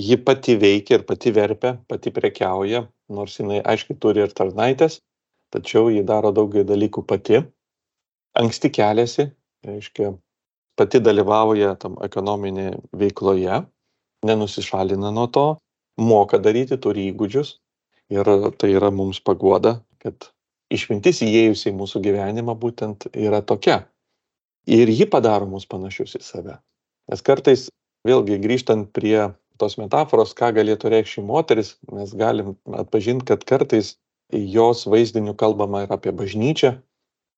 ji 0.00 0.16
pati 0.24 0.56
veikia 0.58 0.98
ir 0.98 1.04
pati 1.08 1.32
verpia, 1.34 1.76
pati 1.88 2.12
prekiauja, 2.14 2.86
nors 3.12 3.36
jinai 3.38 3.60
aiškiai 3.60 3.98
turi 4.00 4.24
ir 4.24 4.32
tarnaitės, 4.32 5.00
tačiau 5.54 5.90
ji 5.92 6.04
daro 6.06 6.32
daugelį 6.34 6.64
dalykų 6.72 7.04
pati. 7.06 7.42
Anksti 8.34 8.70
keliasi, 8.74 9.28
reiškia, 9.66 10.14
pati 10.78 11.00
dalyvauja 11.02 11.74
tam 11.80 11.98
ekonominėje 12.04 12.78
veikloje, 12.98 13.62
nenusišalina 14.26 15.12
nuo 15.14 15.26
to, 15.30 15.46
moka 16.00 16.40
daryti, 16.42 16.78
turi 16.80 17.08
įgūdžius 17.12 17.56
ir 18.14 18.30
tai 18.58 18.72
yra 18.74 18.90
mums 18.94 19.20
paguoda, 19.24 19.78
kad 20.02 20.30
išmintis 20.74 21.22
įėjusi 21.24 21.70
į 21.70 21.76
mūsų 21.78 22.02
gyvenimą 22.04 22.56
būtent 22.60 23.08
yra 23.12 23.40
tokia. 23.42 23.84
Ir 24.66 24.88
ji 24.88 25.06
padaro 25.10 25.46
mus 25.48 25.66
panašius 25.68 26.16
į 26.18 26.22
save. 26.24 26.58
Nes 27.10 27.20
kartais, 27.24 27.68
vėlgi 28.08 28.40
grįžtant 28.40 28.88
prie 28.96 29.28
tos 29.60 29.76
metaforos, 29.78 30.32
ką 30.36 30.50
galėtų 30.56 30.90
reikšti 30.92 31.24
moteris, 31.24 31.74
mes 31.92 32.14
galim 32.16 32.54
atpažinti, 32.72 33.28
kad 33.28 33.44
kartais 33.46 33.94
jos 34.32 34.86
vaizdiniu 34.88 35.36
kalbama 35.38 35.84
ir 35.84 35.92
apie 35.94 36.14
bažnyčią, 36.16 36.74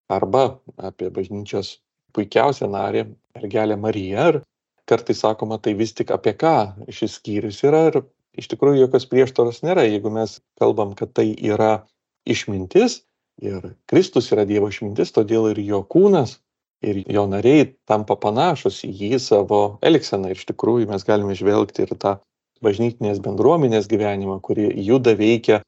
arba 0.09 0.61
apie 0.79 1.11
bažnyčios 1.11 1.81
puikiausią 2.17 2.69
narį, 2.73 3.07
mergelę 3.37 3.77
Mariją, 3.81 4.29
ir 4.33 4.41
kartais 4.89 5.21
sakoma, 5.23 5.59
tai 5.63 5.75
vis 5.79 5.93
tik 5.97 6.13
apie 6.15 6.33
ką 6.39 6.57
šis 6.89 7.19
skyrius 7.21 7.63
yra? 7.67 7.87
Ir 7.91 8.01
iš 8.41 8.49
tikrųjų 8.53 8.85
jokios 8.85 9.09
prieštaros 9.11 9.63
nėra. 9.67 9.87
Jeigu 9.89 10.13
mes 10.13 10.39
kalbam 10.61 10.95
kad 10.99 11.13
tai 11.17 11.31
yra 11.35 11.87
išmintis 12.27 13.03
ir 13.43 13.75
kristus 13.91 14.31
yra 14.33 14.47
dievo 14.49 14.69
išmintis 14.73 15.13
todėl 15.15 15.51
ir 15.53 15.61
jo 15.65 15.83
kūnas 15.85 16.39
ir 16.85 17.03
jo 17.13 17.25
nariai 17.29 17.69
tampa 17.89 18.17
panašūs 18.21 18.83
į 18.89 18.93
jį 19.01 19.21
savo 19.23 19.61
elgsena 19.85 20.33
ir 20.33 20.41
iš 20.41 20.47
tikrųjų 20.51 20.89
mes 20.91 21.05
galim 21.09 21.31
įžvelgti 21.33 21.85
ir 21.85 21.95
tą 22.01 22.17
bažnytinės 22.65 23.21
bendruomenės 23.25 23.89
gyvenimą 23.91 24.41
kuri 24.45 24.71
juda 24.85 25.17
veikia 25.17 25.61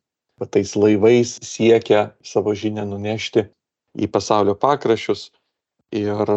tais 0.55 0.75
laivais 0.79 1.37
siekia 1.45 2.13
savo 2.25 2.55
žinią 2.57 2.87
nunešti 2.89 3.45
į 3.99 4.09
pasaulio 4.13 4.55
pakraščius 4.55 5.29
ir 5.95 6.33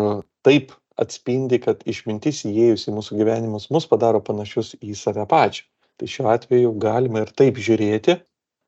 taip 0.46 0.74
atspindi 1.02 1.60
kad 1.64 1.84
išmintis 1.90 2.44
įėjus 2.48 2.88
į 2.90 2.96
mūsų 2.98 3.18
gyvenimus 3.22 3.70
mus 3.74 3.88
padaro 3.90 4.22
panašius 4.24 4.76
į 4.82 4.96
save 4.98 5.26
pačią. 5.30 5.66
Tai 6.00 6.10
šiuo 6.10 6.28
atveju 6.34 6.74
galima 6.82 7.24
ir 7.26 7.34
taip 7.38 7.60
žiūrėti 7.62 8.18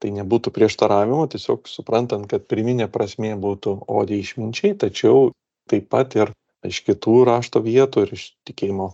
tai 0.04 0.12
nebūtų 0.12 0.52
prieštaravimo 0.54 1.26
tiesiog 1.32 1.70
suprantant 1.72 2.28
kad 2.30 2.44
pirminė 2.52 2.90
prasmė 2.92 3.34
būtų 3.40 3.78
odė 3.88 4.20
išminčiai 4.20 4.76
tačiau 4.80 5.32
taip 5.72 5.88
pat 5.94 6.18
ir 6.20 6.34
iš 6.68 6.82
kitų 6.88 7.24
rašto 7.30 7.62
vietų 7.64 8.06
ir 8.06 8.14
iš 8.18 8.26
tikėjimo 8.50 8.92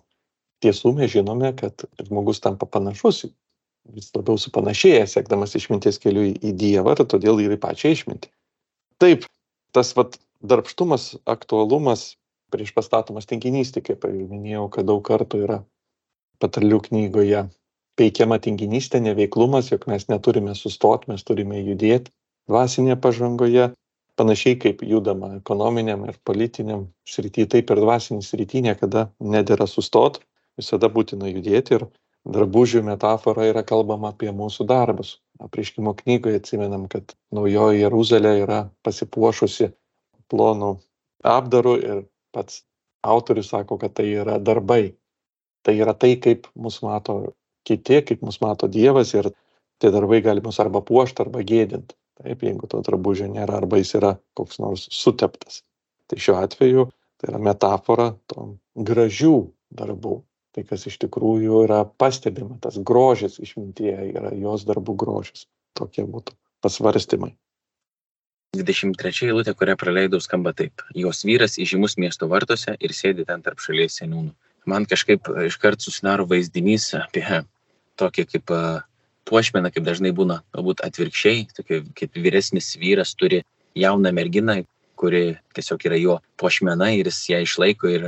tiesų 0.63 0.93
mes 0.99 1.11
žinome 1.15 1.51
kad 1.57 1.85
žmogus 2.05 2.41
tampa 2.43 2.69
panašus 2.69 3.25
vis 3.95 4.11
labiau 4.13 4.37
supanašėja 4.37 5.07
sekdamas 5.09 5.55
išminties 5.57 5.97
keliu 6.03 6.27
į 6.29 6.53
dievą 6.61 6.93
ir 6.93 7.05
todėl 7.09 7.41
ir 7.41 7.55
į 7.55 7.61
pačią 7.61 7.93
išmintį. 7.95 8.29
Taip 9.01 9.25
tas 9.73 9.95
vat 9.97 10.19
darbštumas 10.41 11.15
aktualumas 11.29 12.15
prieš 12.53 12.73
pastatomas 12.75 13.27
tinginystei 13.29 13.83
kaip 13.85 14.05
minėjau 14.09 14.67
kad 14.73 14.87
daug 14.89 15.03
kartų 15.05 15.43
yra 15.45 15.59
patarlių 16.39 16.79
knygoje 16.87 17.43
peikiama 17.99 18.39
tinginystė, 18.39 19.01
neveiklumas, 19.03 19.73
jog 19.73 19.85
mes 19.91 20.07
neturime 20.07 20.55
sustoti, 20.55 21.11
mes 21.11 21.25
turime 21.27 21.59
judėti 21.59 22.13
dvasinėje 22.49 22.97
pažangoje, 23.03 23.69
panašiai 24.19 24.57
kaip 24.59 24.83
judama 24.83 25.33
ekonominiam 25.37 26.05
ir 26.07 26.17
politiniam 26.27 26.87
srity, 27.07 27.45
taip 27.51 27.71
ir 27.71 27.81
dvasinį 27.83 28.23
srity 28.25 28.63
niekada 28.65 29.09
nedėra 29.19 29.67
sustoti, 29.69 30.23
visada 30.59 30.89
būtina 30.91 31.29
judėti 31.29 31.77
ir 31.77 31.85
drabužių 32.29 32.81
metafora 32.87 33.47
yra 33.51 33.63
kalbama 33.67 34.13
apie 34.13 34.31
mūsų 34.35 34.67
darbus. 34.67 35.17
Apriškimo 35.39 35.93
knygoje 36.01 36.41
atsimenam, 36.41 36.87
kad 36.91 37.13
naujoji 37.35 37.85
Jeruzalė 37.85 38.33
yra 38.41 38.63
pasipuošusi 38.83 39.69
plonų 40.31 40.73
apdarų 41.25 41.75
ir 41.83 42.01
pats 42.35 42.63
autorius 43.05 43.51
sako, 43.53 43.77
kad 43.81 43.95
tai 43.97 44.09
yra 44.21 44.37
darbai. 44.39 44.95
Tai 45.63 45.75
yra 45.75 45.93
tai, 45.93 46.15
kaip 46.21 46.47
mus 46.55 46.79
mato 46.83 47.35
kiti, 47.67 48.01
kaip 48.05 48.21
mus 48.25 48.39
mato 48.41 48.67
Dievas 48.71 49.13
ir 49.13 49.31
tie 49.79 49.91
darbai 49.91 50.21
gali 50.23 50.43
mus 50.43 50.59
arba 50.59 50.81
puošti, 50.85 51.23
arba 51.25 51.43
gėdinti. 51.43 51.95
Taip, 52.19 52.41
jeigu 52.43 52.67
to 52.67 52.81
drabužio 52.83 53.29
nėra, 53.31 53.61
arba 53.61 53.79
jis 53.79 53.93
yra 53.95 54.15
koks 54.35 54.59
nors 54.59 54.87
suteptas. 54.91 55.61
Tai 56.11 56.19
šiuo 56.19 56.35
atveju 56.41 56.89
tai 57.19 57.29
yra 57.31 57.39
metafora 57.43 58.09
to 58.31 58.49
gražių 58.75 59.35
darbų. 59.79 60.17
Tai 60.55 60.65
kas 60.67 60.87
iš 60.89 60.97
tikrųjų 61.03 61.63
yra 61.67 61.83
pastebima, 62.01 62.57
tas 62.63 62.79
grožis 62.83 63.37
išmintyje 63.39 64.09
yra 64.15 64.33
jos 64.35 64.65
darbų 64.67 64.97
grožis. 64.99 65.45
Tokie 65.77 66.03
būtų 66.03 66.35
pasvarstymai. 66.65 67.35
23 68.57 69.29
eilutė, 69.29 69.53
kurią 69.53 69.75
praleidau, 69.77 70.19
skamba 70.23 70.55
taip. 70.57 70.81
Jos 70.97 71.21
vyras 71.27 71.59
įžymus 71.61 71.99
miesto 72.01 72.27
vartuose 72.31 72.73
ir 72.81 72.93
sėdi 72.97 73.25
ten 73.27 73.43
tarp 73.45 73.61
šalies 73.61 73.99
seniūnų. 74.01 74.33
Man 74.69 74.87
kažkaip 74.89 75.29
iškart 75.45 75.85
susidaro 75.85 76.25
vaizdinys 76.29 76.89
apie 76.97 77.43
tokį 78.01 78.25
kaip 78.33 78.53
puošmeną, 79.29 79.69
kaip 79.75 79.85
dažnai 79.85 80.11
būna, 80.17 80.39
galbūt 80.55 80.81
atvirkščiai, 80.87 81.45
tokia 81.53 81.83
kaip 81.93 82.17
vyresnis 82.17 82.73
vyras 82.81 83.13
turi 83.13 83.43
jauną 83.77 84.11
merginą, 84.17 84.63
kuri 84.97 85.37
tiesiog 85.53 85.85
yra 85.85 85.99
jo 86.01 86.17
puošmena 86.41 86.89
ir 86.97 87.11
jis 87.11 87.21
ją 87.29 87.43
išlaiko 87.45 87.91
ir 87.93 88.07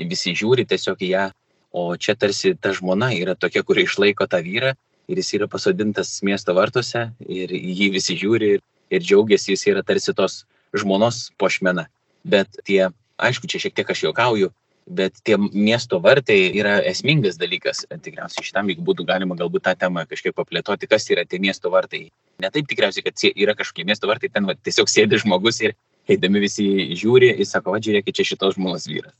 visi 0.00 0.34
žiūri 0.34 0.66
tiesiog 0.66 1.06
į 1.06 1.12
ją, 1.14 1.28
o 1.70 1.94
čia 1.94 2.16
tarsi 2.18 2.56
ta 2.58 2.74
žmona 2.74 3.12
yra 3.14 3.36
tokia, 3.38 3.62
kuri 3.62 3.86
išlaiko 3.86 4.26
tą 4.26 4.42
vyrą 4.42 4.74
ir 5.10 5.22
jis 5.22 5.34
yra 5.38 5.46
pasodintas 5.50 6.10
miesto 6.26 6.54
vartuose 6.58 7.06
ir 7.28 7.54
jį 7.54 7.92
visi 7.94 8.18
žiūri 8.18 8.54
ir, 8.56 8.66
ir 8.90 9.04
džiaugiasi, 9.04 9.54
jis 9.54 9.66
yra 9.72 9.84
tarsi 9.86 10.14
tos 10.16 10.44
žmonos 10.76 11.28
puošmena. 11.40 11.86
Bet 12.24 12.60
tie, 12.68 12.88
aišku, 13.18 13.48
čia 13.50 13.62
šiek 13.62 13.76
tiek 13.78 13.90
aš 13.90 14.06
juokauju, 14.08 14.50
bet 14.90 15.22
tie 15.24 15.38
miesto 15.38 16.00
vartai 16.02 16.40
yra 16.58 16.80
esmingas 16.90 17.38
dalykas 17.40 17.84
tikriausiai 17.90 18.46
šitam 18.46 18.72
jeigu 18.72 18.82
būtų 18.84 19.06
galima 19.06 19.36
galbūt 19.38 19.68
tą 19.68 19.76
temą 19.78 20.02
kažkiek 20.10 20.34
paplėtoti 20.34 20.88
kas 20.90 21.06
yra 21.14 21.22
tie 21.28 21.38
miesto 21.38 21.70
vartai 21.70 22.08
Ne 22.40 22.48
taip 22.50 22.68
tikriausiai, 22.68 23.04
kad 23.04 23.24
yra 23.36 23.54
kažkokie 23.56 23.84
miesto 23.84 24.08
vartai, 24.08 24.30
ten 24.32 24.48
va, 24.48 24.56
tiesiog 24.56 24.88
sėdi 24.88 25.20
žmogus 25.20 25.60
ir 25.64 25.74
eidami 26.10 26.40
visi 26.46 26.64
žiūri 26.96 27.34
ir 27.36 27.48
sako, 27.48 27.74
va, 27.74 27.82
žiūrėkit, 27.84 28.16
čia 28.16 28.28
šitos 28.32 28.56
žmonos 28.56 28.88
vyras. 28.88 29.14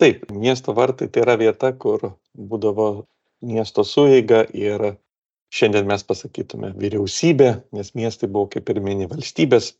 Taip, 0.00 0.24
miesto 0.32 0.72
vartai 0.76 1.10
tai 1.12 1.26
yra 1.26 1.36
vieta, 1.40 1.74
kur 1.76 2.14
būdavo 2.32 2.88
miesto 3.44 3.84
sueiga 3.84 4.46
ir 4.56 4.94
šiandien 5.50 5.88
mes 5.90 6.04
pasakytume 6.06 6.72
vyriausybė, 6.78 7.50
nes 7.76 7.92
miestai 7.98 8.30
buvo 8.30 8.48
kaip 8.54 8.70
ir 8.70 8.80
mini 8.84 9.08
valstybės, 9.10 9.74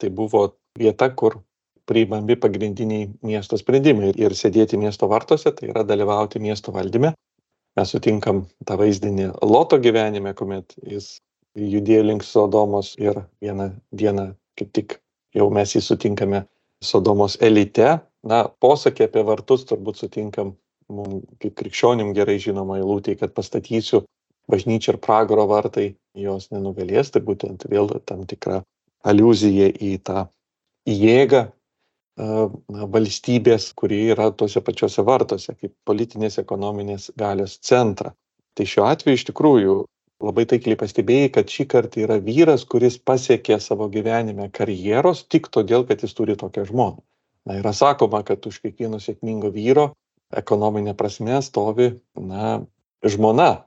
tai 0.00 0.10
buvo 0.14 0.46
vieta, 0.78 1.10
kur 1.12 1.40
priimami 1.90 2.36
pagrindiniai 2.40 3.08
miesto 3.26 3.58
sprendimai 3.60 4.12
ir 4.16 4.36
sėdėti 4.36 4.78
miesto 4.80 5.08
vartuose, 5.10 5.52
tai 5.56 5.72
yra 5.72 5.84
dalyvauti 5.84 6.40
miesto 6.42 6.72
valdyme. 6.72 7.12
Mes 7.78 7.92
sutinkam 7.92 8.44
tą 8.66 8.76
vaizdinį 8.80 9.30
Loto 9.46 9.78
gyvenime, 9.82 10.32
kuomet 10.38 10.74
jis 10.82 11.18
judėjo 11.58 12.06
link 12.06 12.24
Sodomos 12.26 12.94
ir 12.98 13.20
vieną 13.42 13.70
dieną 13.94 14.30
kaip 14.58 14.72
tik 14.76 14.96
jau 15.34 15.48
mes 15.54 15.74
jį 15.74 15.82
sutinkame 15.84 16.44
Sodomos 16.82 17.36
elite. 17.40 17.98
Na, 18.26 18.42
posakė 18.62 19.06
apie 19.08 19.22
vartus 19.24 19.64
turbūt 19.68 20.00
sutinkam 20.02 20.54
mums 20.90 21.24
kaip 21.40 21.54
krikščionim 21.56 22.10
gerai 22.16 22.38
žinoma 22.42 22.80
eilutė, 22.80 23.14
kad 23.16 23.32
pastatysiu 23.34 24.02
bažnyčią 24.50 24.94
ir 24.94 25.00
pragaro 25.02 25.46
vartai 25.50 25.94
jos 26.18 26.50
nenugalės, 26.54 27.12
tai 27.14 27.22
būtent 27.24 27.66
vėl 27.70 27.90
tam 28.06 28.26
tikra 28.28 28.62
aluzija 29.06 29.70
į 29.70 29.96
tą 30.04 30.26
jėgą 30.88 31.46
valstybės, 32.90 33.70
kuri 33.78 34.10
yra 34.12 34.30
tuose 34.36 34.60
pačiuose 34.60 35.04
vartuose, 35.06 35.54
kaip 35.54 35.72
politinės 35.88 36.38
ekonominės 36.42 37.10
galios 37.16 37.56
centrą. 37.64 38.12
Tai 38.54 38.66
šiuo 38.66 38.84
atveju 38.90 39.16
iš 39.16 39.24
tikrųjų 39.30 39.76
labai 40.20 40.44
taikliai 40.50 40.76
pastebėjai, 40.76 41.30
kad 41.32 41.48
šį 41.48 41.66
kartą 41.70 42.02
yra 42.04 42.18
vyras, 42.20 42.66
kuris 42.68 42.98
pasiekė 42.98 43.56
savo 43.62 43.88
gyvenime 43.88 44.50
karjeros 44.52 45.24
tik 45.32 45.48
todėl, 45.48 45.86
kad 45.88 46.02
jis 46.04 46.12
turi 46.16 46.36
tokią 46.36 46.66
žmoną. 46.68 47.00
Na, 47.48 47.56
yra 47.56 47.72
sakoma, 47.72 48.20
kad 48.26 48.44
už 48.44 48.60
kiekvieno 48.60 49.00
sėkmingo 49.00 49.48
vyro 49.54 49.94
ekonominė 50.36 50.92
prasme 50.98 51.40
stovi, 51.42 51.94
na, 52.20 52.60
žmona, 53.00 53.64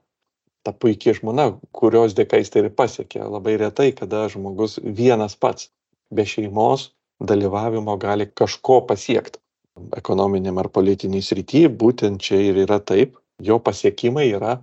ta 0.63 0.71
puikia 0.71 1.13
žmona, 1.17 1.51
kurios 1.75 2.15
dėka 2.17 2.39
jis 2.39 2.51
tai 2.53 2.63
ir 2.63 2.73
pasiekė. 2.73 3.23
Labai 3.27 3.57
retai, 3.61 3.91
kada 3.95 4.25
žmogus 4.31 4.79
vienas 4.83 5.35
pats, 5.35 5.69
be 6.11 6.25
šeimos 6.27 6.91
dalyvavimo 7.23 7.95
gali 7.99 8.27
kažko 8.27 8.81
pasiekti. 8.87 9.39
Ekonominiam 9.97 10.59
ar 10.61 10.69
politiniai 10.69 11.25
srity, 11.25 11.65
būtent 11.67 12.21
čia 12.21 12.39
ir 12.49 12.61
yra 12.65 12.79
taip, 12.79 13.17
jo 13.41 13.57
pasiekimai 13.59 14.27
yra 14.29 14.59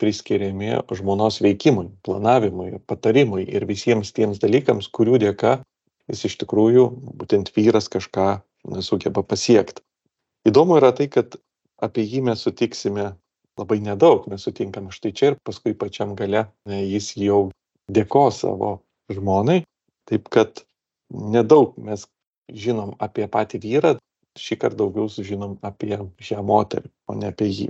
priskiriami 0.00 0.74
žmonos 0.92 1.40
veikimui, 1.40 1.88
planavimui, 2.04 2.82
patarimui 2.86 3.46
ir 3.48 3.64
visiems 3.68 4.12
tiems 4.12 4.42
dalykams, 4.42 4.90
kurių 4.92 5.22
dėka 5.24 5.56
jis 6.10 6.26
iš 6.28 6.36
tikrųjų, 6.42 6.86
būtent 7.18 7.50
vyras 7.56 7.88
kažką 7.92 8.28
sugeba 8.84 9.24
pasiekti. 9.26 9.82
Įdomu 10.46 10.76
yra 10.78 10.92
tai, 10.94 11.08
kad 11.10 11.38
apie 11.82 12.04
jį 12.06 12.22
mes 12.28 12.42
sutiksime 12.44 13.14
labai 13.60 13.78
nedaug, 13.84 14.26
mes 14.30 14.42
sutinkam 14.44 14.90
štai 14.94 15.12
čia 15.16 15.32
ir 15.32 15.38
paskui 15.44 15.76
pačiam 15.78 16.14
gale 16.18 16.46
jis 16.66 17.14
jau 17.16 17.50
dėko 17.88 18.28
savo 18.34 18.72
žmonai, 19.12 19.62
taip 20.10 20.28
kad 20.32 20.64
nedaug 21.10 21.76
mes 21.78 22.04
žinom 22.52 22.94
apie 23.02 23.26
patį 23.30 23.62
vyrą, 23.64 23.96
šį 24.36 24.60
kartą 24.60 24.84
daugiau 24.84 25.08
sužinom 25.10 25.56
apie 25.66 25.96
šią 26.22 26.44
moterį, 26.46 26.90
o 27.08 27.16
ne 27.18 27.32
apie 27.32 27.48
jį. 27.50 27.68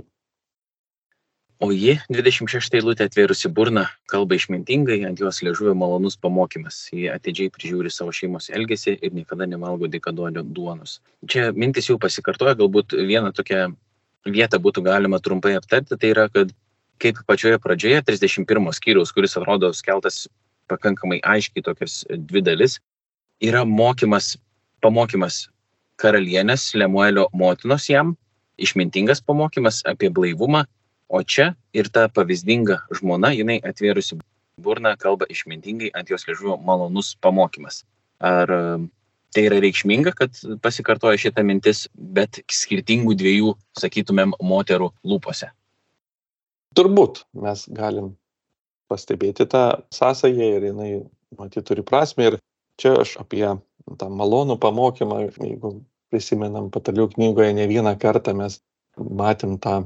O 1.57 1.71
ji, 1.73 1.95
26 2.13 2.75
eilutė 2.77 3.07
atvėrusi 3.07 3.49
burną, 3.49 3.87
kalba 4.11 4.37
išmintingai, 4.37 4.99
ant 5.07 5.17
jos 5.23 5.39
liežuvio 5.41 5.73
malonus 5.73 6.13
pamokymas. 6.21 6.83
Ji 6.93 7.07
atidžiai 7.09 7.49
prižiūri 7.55 7.89
savo 7.89 8.13
šeimos 8.13 8.51
elgesį 8.53 8.93
ir 9.01 9.15
niekada 9.17 9.47
nevalgo 9.49 9.89
dikaduolio 9.89 10.43
duonos. 10.45 10.99
Čia 11.25 11.49
mintis 11.57 11.89
jau 11.89 11.97
pasikartoja, 11.97 12.53
galbūt 12.59 12.93
vieną 12.93 13.33
tokią 13.33 13.71
vietą 14.33 14.59
būtų 14.63 14.83
galima 14.85 15.19
trumpai 15.23 15.55
aptarti, 15.57 15.97
tai 15.97 16.13
yra, 16.13 16.27
kad 16.33 16.53
kaip 17.01 17.19
pačioje 17.29 17.59
pradžioje 17.61 18.01
31 18.07 18.71
skyriaus, 18.73 19.13
kuris 19.13 19.37
atrodo 19.37 19.71
skeltas 19.73 20.25
pakankamai 20.67 21.19
aiškiai 21.23 21.63
tokias 21.63 22.01
dvi 22.09 22.41
dalis, 22.43 22.79
yra 23.41 23.63
mokymas, 23.65 24.35
pamokymas 24.83 25.45
karalienės 26.01 26.73
Lemuelio 26.77 27.27
motinos 27.33 27.87
jam, 27.89 28.15
išmintingas 28.57 29.21
pamokymas 29.25 29.83
apie 29.89 30.09
blaivumą 30.13 30.65
o 31.07 31.23
čia 31.23 31.55
ir 31.73 31.87
ta 31.89 32.07
pavyzdinga 32.11 32.81
žmona 32.99 33.31
jinai 33.35 33.57
atvėrusi 33.63 34.19
burną 34.61 34.95
kalba 34.99 35.27
išmintingai 35.31 35.91
ant 35.95 36.09
jos 36.11 36.27
liežuvio 36.27 36.57
malonus 36.59 37.15
pamokymas. 37.21 37.83
Ar 38.19 38.51
tai 39.35 39.45
yra 39.49 39.59
reikšminga 39.63 40.13
kad 40.17 40.39
pasikartoja 40.63 41.19
šita 41.21 41.43
mintis 41.45 41.85
bet 41.95 42.41
skirtingų 42.51 43.17
dviejų 43.19 43.53
sakytumėm 43.79 44.35
moterų 44.43 44.91
lūpose. 45.07 45.49
Turbūt 46.77 47.23
mes 47.43 47.65
galim 47.73 48.13
pastebėti 48.91 49.47
tą 49.49 49.65
sąsają 49.93 50.51
ir 50.57 50.69
jinai 50.69 50.91
matyt 51.37 51.67
turi 51.67 51.83
prasme 51.83 52.31
ir 52.31 52.39
čia 52.79 52.95
aš 53.01 53.17
apie 53.23 53.43
tą 53.99 54.09
malonų 54.13 54.57
pamokymą 54.61 55.25
jeigu 55.27 55.79
prisimenam 56.11 56.69
patalių 56.71 57.09
knygoje 57.15 57.53
ne 57.57 57.67
vieną 57.67 57.97
kartą 57.99 58.35
mes 58.37 58.61
matėm 58.97 59.57
tą 59.61 59.81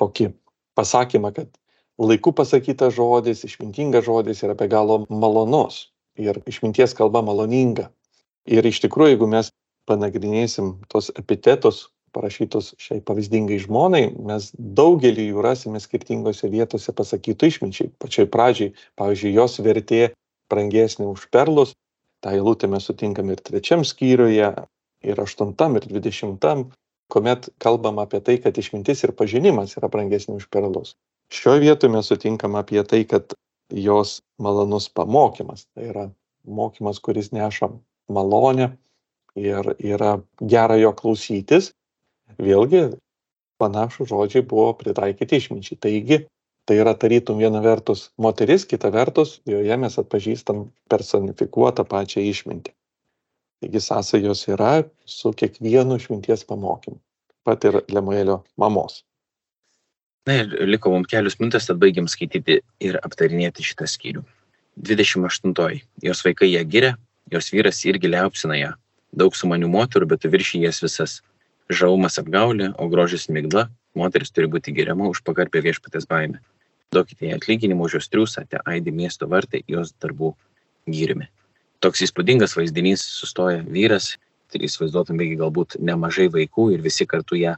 tokį 0.00 0.30
pasakymą, 0.74 1.32
kad 1.34 1.50
laiku 1.98 2.32
pasakytas 2.34 2.94
žodis, 2.96 3.44
išmintingas 3.46 4.06
žodis 4.08 4.42
yra 4.42 4.56
be 4.58 4.68
galo 4.68 5.04
malonus 5.08 5.88
ir 6.18 6.40
išminties 6.50 6.94
kalba 6.98 7.22
maloninga. 7.22 7.90
Ir 8.50 8.66
iš 8.68 8.82
tikrųjų, 8.84 9.14
jeigu 9.14 9.28
mes 9.30 9.50
panagrinėsim 9.88 10.74
tos 10.92 11.10
epitetus 11.16 11.88
parašytus 12.14 12.74
šiai 12.80 13.00
pavyzdingai 13.04 13.58
žmonai, 13.64 14.04
mes 14.28 14.50
daugelį 14.54 15.30
jų 15.32 15.44
rasime 15.44 15.80
skirtingose 15.82 16.50
vietose 16.52 16.94
pasakytų 16.94 17.50
išminčiai. 17.50 17.90
Pačioj 18.02 18.28
pradžiai, 18.30 18.74
pavyzdžiui, 19.00 19.34
jos 19.34 19.58
vertė 19.64 20.02
brangesnė 20.52 21.08
už 21.10 21.26
perlus, 21.34 21.74
tą 22.22 22.36
eilutę 22.36 22.70
mes 22.70 22.86
sutinkam 22.86 23.32
ir 23.34 23.42
trečiam 23.42 23.82
skyriuje, 23.84 24.52
ir 25.04 25.20
aštuntam, 25.20 25.76
ir 25.76 25.88
dvidešimtam, 25.90 26.68
kuomet 27.12 27.50
kalbam 27.60 27.98
apie 28.02 28.22
tai, 28.24 28.38
kad 28.40 28.56
išmintis 28.56 29.04
ir 29.04 29.12
pažinimas 29.16 29.76
yra 29.78 29.90
brangesni 29.92 30.38
už 30.38 30.48
perlus. 30.52 30.94
Šioje 31.34 31.64
vietoje 31.64 31.92
mes 31.92 32.08
sutinkam 32.08 32.56
apie 32.60 32.84
tai, 32.88 33.02
kad 33.08 33.34
jos 33.74 34.20
malonus 34.40 34.88
pamokymas, 34.92 35.66
tai 35.74 35.90
yra 35.90 36.06
mokymas, 36.44 37.00
kuris 37.02 37.32
neša 37.34 37.72
malonę 38.08 38.70
ir 39.36 39.74
yra 39.78 40.18
gera 40.40 40.76
jo 40.80 40.92
klausytis. 40.96 41.72
Vėlgi, 42.38 42.86
panašų 43.62 44.06
žodžiai 44.10 44.46
buvo 44.46 44.72
pritaikyti 44.78 45.38
išminčiai. 45.40 45.78
Taigi, 45.80 46.20
tai 46.66 46.78
yra 46.80 46.94
tarytum 46.98 47.38
viena 47.38 47.60
vertus 47.64 48.08
moteris, 48.18 48.66
kita 48.66 48.90
vertus 48.94 49.38
joje 49.48 49.76
mes 49.78 49.98
atpažįstam 50.00 50.66
personifikuotą 50.90 51.86
pačią 51.88 52.24
išmintį. 52.24 52.74
Taigi 53.64 53.80
sąsajos 53.80 54.46
yra 54.52 54.72
su 55.06 55.32
kiekvienu 55.32 55.98
išminties 56.00 56.44
pamokymu. 56.48 56.98
Pat 57.44 57.64
ir 57.68 57.82
Lemuelio 57.92 58.42
mamos. 58.56 59.02
Na 60.24 60.38
ir 60.40 60.54
liko 60.64 60.90
mums 60.92 61.10
kelius 61.12 61.36
minutės, 61.36 61.68
tad 61.68 61.80
baigiam 61.82 62.08
skaityti 62.08 62.62
ir 62.80 62.96
aptarinėti 63.04 63.64
šitą 63.64 63.88
skyrių. 63.88 64.22
28. 64.88 65.82
Jos 66.02 66.22
vaikai 66.24 66.48
ją 66.50 66.62
giria, 66.66 66.94
jos 67.32 67.52
vyras 67.52 67.84
irgi 67.88 68.10
liaupsina 68.10 68.58
ją. 68.58 68.72
Daug 69.14 69.36
sumanių 69.36 69.70
moterų, 69.70 70.10
bet 70.14 70.26
viršy 70.26 70.64
jas 70.64 70.82
visas. 70.82 71.20
Žaumas 71.72 72.18
apgaulė, 72.20 72.72
o 72.76 72.88
grožis 72.92 73.30
migla, 73.32 73.68
moteris 73.96 74.34
turi 74.34 74.50
būti 74.52 74.74
geriama 74.76 75.08
už 75.08 75.22
pagarbę 75.24 75.62
viešpatės 75.64 76.04
baimę. 76.10 76.42
Duokite 76.92 77.30
jai 77.30 77.38
atlyginimą 77.38 77.88
už 77.88 78.00
jos 78.00 78.10
triusą, 78.12 78.44
te 78.48 78.60
aidi 78.68 78.92
miesto 78.92 79.30
vartai 79.30 79.62
jos 79.68 79.94
darbų 80.02 80.34
gyrimi 80.90 81.30
toks 81.84 82.04
įspūdingas 82.06 82.56
vaizdinys 82.56 83.02
sustoja 83.18 83.60
vyras, 83.68 84.14
tai 84.52 84.62
įsivaizduotumėgi 84.64 85.36
galbūt 85.40 85.76
nemažai 85.84 86.30
vaikų 86.32 86.70
ir 86.76 86.84
visi 86.84 87.04
kartu 87.08 87.36
ją 87.36 87.56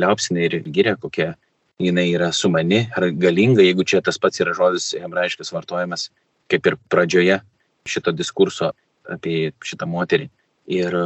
liaupsina 0.00 0.46
ir 0.46 0.60
giria, 0.64 0.94
kokia 1.00 1.34
jinai 1.82 2.06
yra 2.14 2.30
sumani 2.32 2.86
ar 2.96 3.10
galinga, 3.12 3.64
jeigu 3.64 3.84
čia 3.84 4.00
tas 4.04 4.16
pats 4.22 4.40
yra 4.40 4.54
žodis 4.56 4.94
hebrajiškas 4.96 5.52
vartojamas, 5.52 6.08
kaip 6.48 6.70
ir 6.70 6.78
pradžioje 6.92 7.40
šito 7.86 8.14
diskurso 8.16 8.72
apie 9.12 9.52
šitą 9.64 9.88
moterį. 9.90 10.28
Ir 10.76 10.96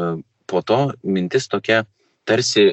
po 0.51 0.63
to 0.67 0.81
mintis 1.03 1.49
tokia 1.49 1.85
tarsi 2.29 2.73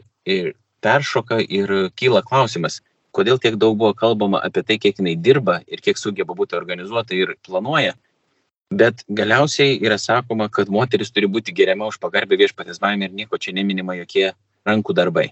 peršoka 0.83 1.39
ir 1.41 1.73
kyla 1.99 2.21
klausimas, 2.25 2.81
kodėl 3.15 3.39
tiek 3.41 3.57
daug 3.59 3.77
buvo 3.79 3.93
kalbama 3.97 4.41
apie 4.43 4.63
tai, 4.63 4.77
kiek 4.77 4.99
jinai 4.99 5.15
dirba 5.15 5.61
ir 5.67 5.81
kiek 5.83 5.97
sugeba 5.97 6.35
būti 6.37 6.57
organizuota 6.57 7.15
ir 7.15 7.33
planuoja, 7.47 7.95
bet 8.71 9.03
galiausiai 9.07 9.79
yra 9.79 9.97
sakoma 9.97 10.49
kad 10.53 10.69
moteris 10.69 11.11
turi 11.11 11.27
būti 11.31 11.55
geriama 11.55 11.87
už 11.87 11.99
pagarbią 12.03 12.39
viešpaties 12.43 12.79
baimę 12.83 13.07
ir 13.07 13.15
nieko 13.15 13.39
čia 13.39 13.55
neminima 13.55 13.95
jokie 13.99 14.31
rankų 14.67 14.95
darbai 14.95 15.29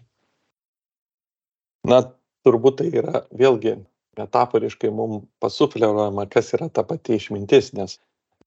na 1.86 2.02
turbūt 2.46 2.82
tai 2.82 2.90
yra 2.94 3.24
vėlgi 3.36 3.78
metaforiškai 4.18 4.92
mums 4.96 5.26
pasufleruojama, 5.44 6.28
kas 6.32 6.54
yra 6.58 6.70
ta 6.72 6.86
pati 6.88 7.18
išmintis, 7.20 7.74
nes 7.78 7.98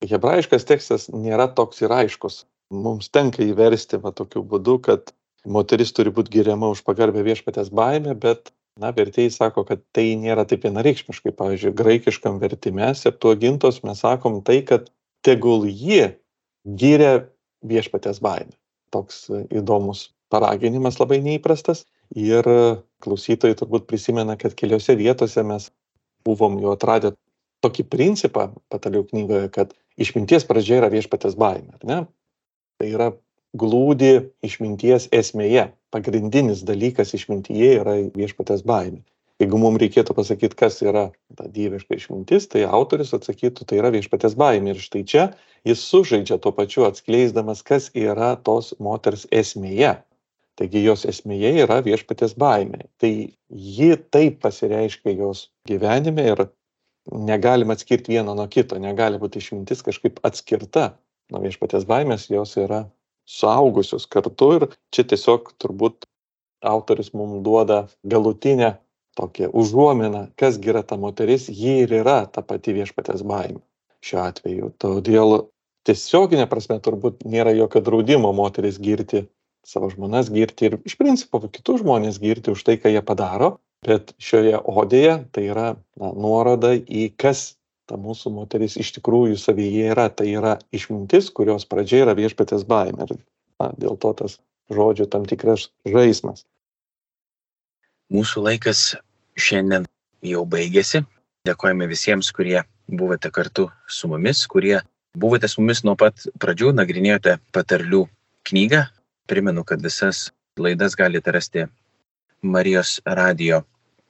hebrajiškas 0.05 0.67
tekstas 0.67 1.07
nėra 1.11 1.49
toks 1.55 1.81
ir 1.83 1.93
aiškus. 1.93 2.43
Mums 2.69 3.09
tenka 3.09 3.43
įversti 3.43 3.99
va 4.01 4.11
tokiu 4.15 4.43
būdu, 4.45 4.77
kad 4.85 5.11
moteris 5.45 5.91
turi 5.95 6.13
būti 6.13 6.37
giriama 6.37 6.69
už 6.71 6.83
pagarbę 6.87 7.23
viešpatės 7.25 7.71
baimę, 7.73 8.13
bet, 8.15 8.53
na, 8.79 8.93
vertėjai 8.95 9.31
sako, 9.33 9.65
kad 9.67 9.81
tai 9.95 10.13
nėra 10.19 10.45
taip 10.47 10.67
vienareikšmiškai. 10.67 11.33
Pavyzdžiui, 11.35 11.75
graikiškam 11.81 12.39
vertime 12.43 12.91
septuagintos 12.95 13.81
mes 13.83 14.03
sakom 14.05 14.39
tai, 14.45 14.61
kad 14.67 14.91
tegul 15.25 15.65
ji 15.67 16.13
giria 16.79 17.25
viešpatės 17.65 18.21
baimę. 18.23 18.53
Toks 18.93 19.27
įdomus 19.49 20.09
paraginimas 20.33 20.99
labai 21.01 21.19
neįprastas. 21.25 21.85
Ir 22.17 22.45
klausytojai 23.03 23.57
turbūt 23.57 23.85
prisimena, 23.89 24.37
kad 24.39 24.55
keliose 24.57 24.95
vietose 24.97 25.43
mes 25.45 25.67
buvom 26.25 26.57
jau 26.61 26.73
atradę 26.73 27.13
tokį 27.63 27.85
principą 27.91 28.47
patalių 28.71 29.03
knygoje, 29.11 29.49
kad 29.53 29.75
išminties 30.01 30.47
pradžia 30.49 30.79
yra 30.81 30.89
viešpatės 30.93 31.37
baimė. 31.39 31.77
Ne? 31.87 32.03
Tai 32.79 32.87
yra 32.89 33.11
glūdi 33.59 34.31
išminties 34.45 35.09
esmėje. 35.15 35.69
Pagrindinis 35.93 36.61
dalykas 36.67 37.15
išmintyje 37.17 37.71
yra 37.81 37.95
viešpatės 38.15 38.65
baimė. 38.67 39.01
Jeigu 39.39 39.55
mums 39.55 39.79
reikėtų 39.79 40.13
pasakyti, 40.17 40.57
kas 40.59 40.81
yra 40.83 41.05
ta 41.39 41.45
dieviška 41.47 41.95
išmintis, 41.95 42.49
tai 42.51 42.65
autoris 42.67 43.13
atsakytų, 43.15 43.69
tai 43.69 43.77
yra 43.79 43.91
viešpatės 43.95 44.35
baimė. 44.39 44.73
Ir 44.73 44.81
štai 44.83 45.05
čia 45.07 45.23
jis 45.67 45.83
sužaidžia 45.87 46.37
tuo 46.43 46.51
pačiu 46.55 46.83
atskleisdamas, 46.89 47.63
kas 47.63 47.87
yra 47.95 48.33
tos 48.35 48.73
moters 48.83 49.23
esmėje. 49.31 49.95
Taigi 50.59 50.83
jos 50.83 51.05
esmėje 51.07 51.53
yra 51.63 51.79
viešpatės 51.85 52.35
baimė. 52.35 52.83
Tai 52.99 53.11
ji 53.47 53.91
taip 54.11 54.41
pasireiškia 54.43 55.15
jos 55.15 55.45
gyvenime 55.71 56.25
ir 56.33 56.43
negalim 57.11 57.71
atskirti 57.73 58.13
vieno 58.13 58.35
nuo 58.37 58.47
kito, 58.51 58.79
negali 58.81 59.19
būti 59.21 59.41
išmintis 59.41 59.83
kažkaip 59.85 60.19
atskirta 60.25 60.91
nuo 61.31 61.41
viešpatės 61.43 61.85
baimės, 61.89 62.29
jos 62.29 62.55
yra 62.61 62.83
suaugusios 63.29 64.07
kartu 64.09 64.51
ir 64.57 64.67
čia 64.93 65.05
tiesiog 65.09 65.53
turbūt 65.61 66.07
autorius 66.65 67.13
mums 67.13 67.43
duoda 67.45 67.85
galutinę 68.03 68.75
tokią 69.17 69.49
užuominą, 69.53 70.27
kas 70.39 70.59
yra 70.59 70.83
ta 70.83 70.97
moteris, 70.97 71.49
ji 71.49 71.83
ir 71.85 71.93
yra 72.01 72.23
ta 72.25 72.41
pati 72.41 72.73
viešpatės 72.77 73.23
baimė 73.27 73.61
šiuo 74.05 74.21
atveju. 74.23 74.71
Todėl 74.79 75.35
tiesioginė 75.87 76.47
prasme 76.49 76.79
turbūt 76.83 77.25
nėra 77.25 77.53
jokio 77.57 77.81
draudimo 77.83 78.31
moteris 78.35 78.79
girti 78.79 79.25
savo 79.65 79.89
žmonas 79.91 80.29
girti 80.33 80.69
ir 80.69 80.77
iš 80.87 80.95
principo 80.99 81.41
kitus 81.45 81.81
žmonės 81.83 82.19
girti 82.21 82.53
už 82.53 82.63
tai, 82.65 82.77
ką 82.81 82.91
jie 82.93 83.01
padaro, 83.05 83.57
bet 83.85 84.13
šioje 84.19 84.59
odėje 84.67 85.15
tai 85.35 85.45
yra 85.51 85.69
na, 85.99 86.11
nuoroda 86.11 86.73
į 86.75 87.09
kas 87.19 87.59
ta 87.89 87.97
mūsų 87.97 88.31
moteris 88.35 88.77
iš 88.77 88.93
tikrųjų 88.99 89.39
savyje 89.41 89.89
yra. 89.93 90.09
Tai 90.13 90.27
yra 90.29 90.57
išmintis, 90.75 91.31
kurios 91.33 91.65
pradžia 91.69 92.03
yra 92.05 92.15
viešpatės 92.17 92.67
baimė. 92.69 93.09
Ir 93.09 93.21
na, 93.61 93.71
dėl 93.81 93.97
to 94.01 94.13
tas 94.21 94.37
žodžio 94.69 95.09
tam 95.09 95.25
tikras 95.29 95.69
žaidimas. 95.87 96.45
Mūsų 98.13 98.45
laikas 98.45 98.83
šiandien 99.37 99.87
jau 100.25 100.45
baigėsi. 100.49 101.03
Dėkojame 101.47 101.87
visiems, 101.89 102.29
kurie 102.35 102.61
buvote 102.89 103.29
kartu 103.33 103.69
su 103.87 104.09
mumis, 104.11 104.43
kurie 104.49 104.79
buvote 105.17 105.47
su 105.49 105.61
mumis 105.61 105.83
nuo 105.87 105.95
pat 105.97 106.25
pradžių, 106.41 106.73
nagrinėjote 106.77 107.37
patarlių 107.55 108.03
knygą. 108.49 108.85
Primenu, 109.29 109.63
kad 109.63 109.81
visas 109.81 110.27
laidas 110.59 110.97
galite 110.97 111.31
rasti 111.31 111.65
Marijos 112.41 112.99
radio 113.05 113.63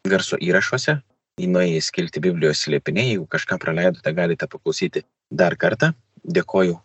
garso 0.06 0.38
įrašuose, 0.38 1.00
nuėję 1.42 1.80
į 1.80 1.86
skilti 1.86 2.22
Biblijos 2.22 2.62
slėpiniai, 2.66 3.16
jeigu 3.16 3.26
kažką 3.32 3.58
praleidote, 3.62 4.14
galite 4.14 4.48
paklausyti 4.48 5.04
dar 5.32 5.56
kartą. 5.58 5.94
Dėkoju 6.24 6.78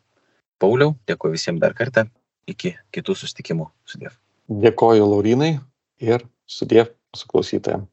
Pauliau, 0.62 0.94
dėkoju 1.08 1.34
visiems 1.34 1.60
dar 1.60 1.74
kartą, 1.76 2.06
iki 2.48 2.74
kitų 2.94 3.16
sustikimų 3.18 3.66
sudėv. 3.84 4.14
Dėkoju 4.48 5.08
Laurinai 5.10 5.58
ir 6.00 6.24
sudėv 6.46 6.92
su 7.16 7.28
klausytojams. 7.28 7.88